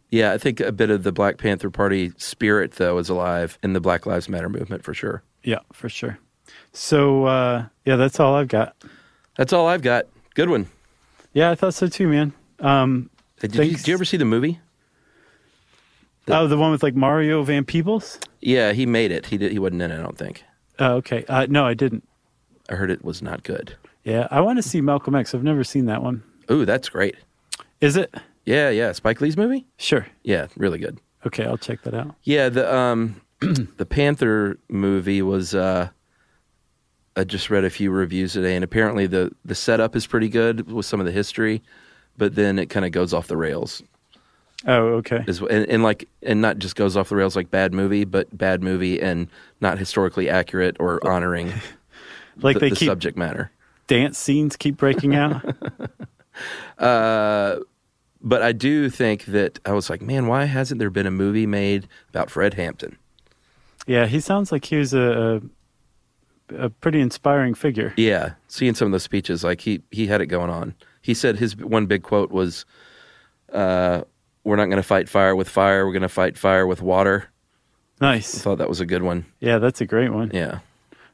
[0.09, 3.73] Yeah, I think a bit of the Black Panther Party spirit, though, is alive in
[3.73, 5.21] the Black Lives Matter movement for sure.
[5.43, 6.17] Yeah, for sure.
[6.71, 8.75] So, uh, yeah, that's all I've got.
[9.37, 10.05] That's all I've got.
[10.33, 10.67] Good one.
[11.33, 12.33] Yeah, I thought so too, man.
[12.59, 14.59] Um, Did you, did you ever see the movie?
[16.29, 18.19] oh, the one with like Mario Van Peebles?
[18.41, 19.27] Yeah, he made it.
[19.27, 19.51] He did.
[19.51, 19.99] He wasn't in it.
[19.99, 20.43] I don't think.
[20.79, 21.25] Oh, okay.
[21.27, 22.07] Uh, no, I didn't.
[22.69, 23.75] I heard it was not good.
[24.03, 25.33] Yeah, I want to see Malcolm X.
[25.35, 26.23] I've never seen that one.
[26.49, 27.15] Ooh, that's great.
[27.81, 28.13] Is it?
[28.47, 28.93] Yeah, yeah.
[28.93, 29.67] Spike Lee's movie.
[29.77, 30.07] Sure.
[30.23, 30.99] Yeah, really good.
[31.25, 32.15] Okay, I'll check that out.
[32.23, 35.53] Yeah, the um, the Panther movie was.
[35.53, 35.89] Uh,
[37.17, 40.71] I just read a few reviews today, and apparently the the setup is pretty good
[40.71, 41.61] with some of the history,
[42.17, 43.83] but then it kind of goes off the rails.
[44.65, 45.23] Oh, okay.
[45.27, 48.35] Is and, and like and not just goes off the rails like bad movie, but
[48.35, 49.27] bad movie and
[49.61, 51.51] not historically accurate or honoring
[52.41, 53.51] Like the, they the keep subject matter.
[53.87, 55.43] dance scenes keep breaking out.
[56.77, 57.57] Uh,
[58.21, 61.45] but I do think that I was like, man, why hasn't there been a movie
[61.45, 62.97] made about Fred Hampton?
[63.85, 65.41] yeah, he sounds like he was a,
[66.49, 67.93] a a pretty inspiring figure.
[67.97, 70.75] Yeah, seeing some of those speeches, like he he had it going on.
[71.01, 72.65] He said his one big quote was,
[73.51, 74.01] uh,
[74.43, 75.85] "We're not going to fight fire with fire.
[75.85, 77.29] We're going to fight fire with water."
[77.99, 78.35] Nice.
[78.37, 79.25] I thought that was a good one.
[79.39, 80.31] Yeah, that's a great one.
[80.33, 80.59] Yeah,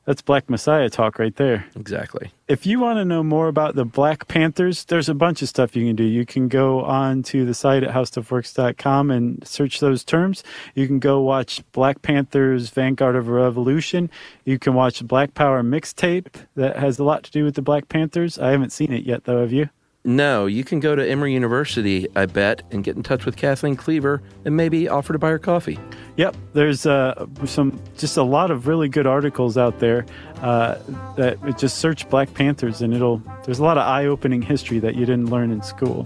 [0.06, 1.66] That's Black Messiah talk right there.
[1.76, 2.32] exactly.
[2.50, 5.78] If you want to know more about the Black Panthers, there's a bunch of stuff
[5.78, 6.04] you can do.
[6.04, 10.44] You can go on to the site at howstuffworks.com and search those terms.
[10.76, 14.10] You can go watch Black Panthers Vanguard of a Revolution.
[14.44, 17.88] You can watch Black Power mixtape that has a lot to do with the Black
[17.88, 18.38] Panthers.
[18.38, 19.40] I haven't seen it yet, though.
[19.40, 19.70] Have you?
[20.06, 23.78] No, you can go to Emory University, I bet, and get in touch with Kathleen
[23.78, 25.80] Cleaver and maybe offer to buy her coffee.
[26.18, 30.06] Yep, there's uh, some just a lot of really good articles out there.
[30.42, 30.76] Uh,
[31.16, 33.22] that just search Black Panthers and it'll.
[33.46, 36.06] There's a lot of eye-opening history that you didn't learn in school.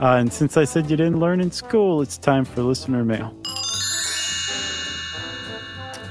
[0.00, 3.32] Uh, and since I said you didn't learn in school, it's time for listener mail.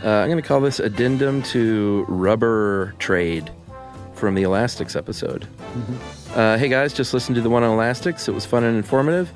[0.02, 3.52] Uh, I'm going to call this addendum to rubber trade
[4.20, 5.48] from the Elastics episode.
[6.36, 8.28] Uh, hey guys, just listened to the one on Elastics.
[8.28, 9.32] It was fun and informative,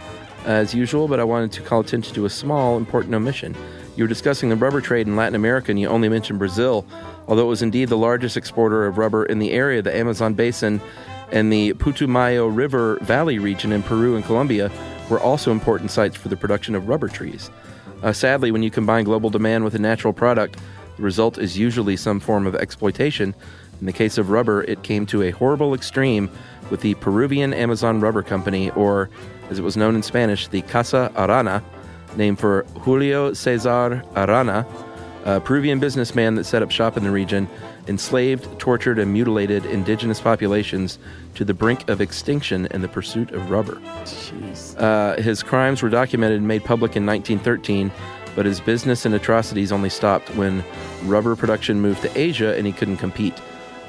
[0.46, 3.56] as usual, but I wanted to call attention to a small, important omission.
[3.96, 6.86] You were discussing the rubber trade in Latin America, and you only mentioned Brazil,
[7.28, 9.82] although it was indeed the largest exporter of rubber in the area.
[9.82, 10.82] The Amazon basin
[11.32, 14.70] and the Putumayo River Valley region in Peru and Colombia
[15.10, 17.50] were also important sites for the production of rubber trees.
[18.02, 20.58] Uh, sadly, when you combine global demand with a natural product,
[20.98, 23.34] the result is usually some form of exploitation.
[23.80, 26.30] In the case of rubber, it came to a horrible extreme
[26.70, 29.10] with the Peruvian Amazon Rubber Company, or
[29.50, 31.64] as it was known in Spanish, the Casa Arana,
[32.16, 34.66] named for Julio Cesar Arana,
[35.26, 37.48] a Peruvian businessman that set up shop in the region,
[37.88, 41.00] enslaved, tortured, and mutilated indigenous populations
[41.36, 43.82] to the brink of extinction in the pursuit of rubber.
[44.78, 47.92] Uh, his crimes were documented and made public in 1913,
[48.36, 50.64] but his business and atrocities only stopped when
[51.04, 53.36] rubber production moved to Asia and he couldn't compete.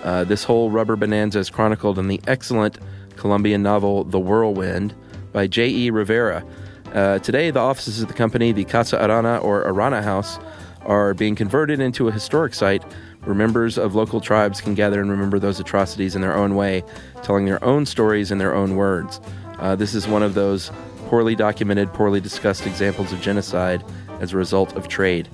[0.05, 2.79] Uh, this whole rubber bonanza is chronicled in the excellent
[3.17, 4.95] Colombian novel The Whirlwind
[5.33, 5.91] by J.E.
[5.91, 6.45] Rivera.
[6.93, 10.39] Uh, today, the offices of the company, the Casa Arana or Arana House,
[10.83, 12.85] are being converted into a historic site
[13.25, 16.85] where members of local tribes can gather and remember those atrocities in their own way,
[17.23, 19.21] telling their own stories in their own words.
[19.59, 20.71] Uh, this is one of those
[21.07, 23.83] poorly documented, poorly discussed examples of genocide
[24.21, 25.29] as a result of trade.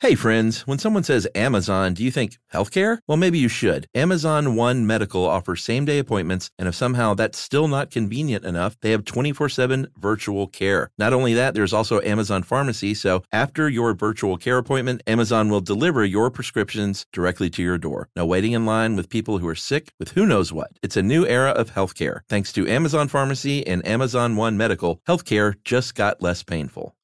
[0.00, 2.98] Hey friends, when someone says Amazon, do you think healthcare?
[3.08, 3.86] Well, maybe you should.
[3.94, 8.76] Amazon One Medical offers same day appointments, and if somehow that's still not convenient enough,
[8.82, 10.90] they have 24 7 virtual care.
[10.98, 15.62] Not only that, there's also Amazon Pharmacy, so after your virtual care appointment, Amazon will
[15.62, 18.10] deliver your prescriptions directly to your door.
[18.14, 20.72] No waiting in line with people who are sick with who knows what.
[20.82, 22.20] It's a new era of healthcare.
[22.28, 26.96] Thanks to Amazon Pharmacy and Amazon One Medical, healthcare just got less painful.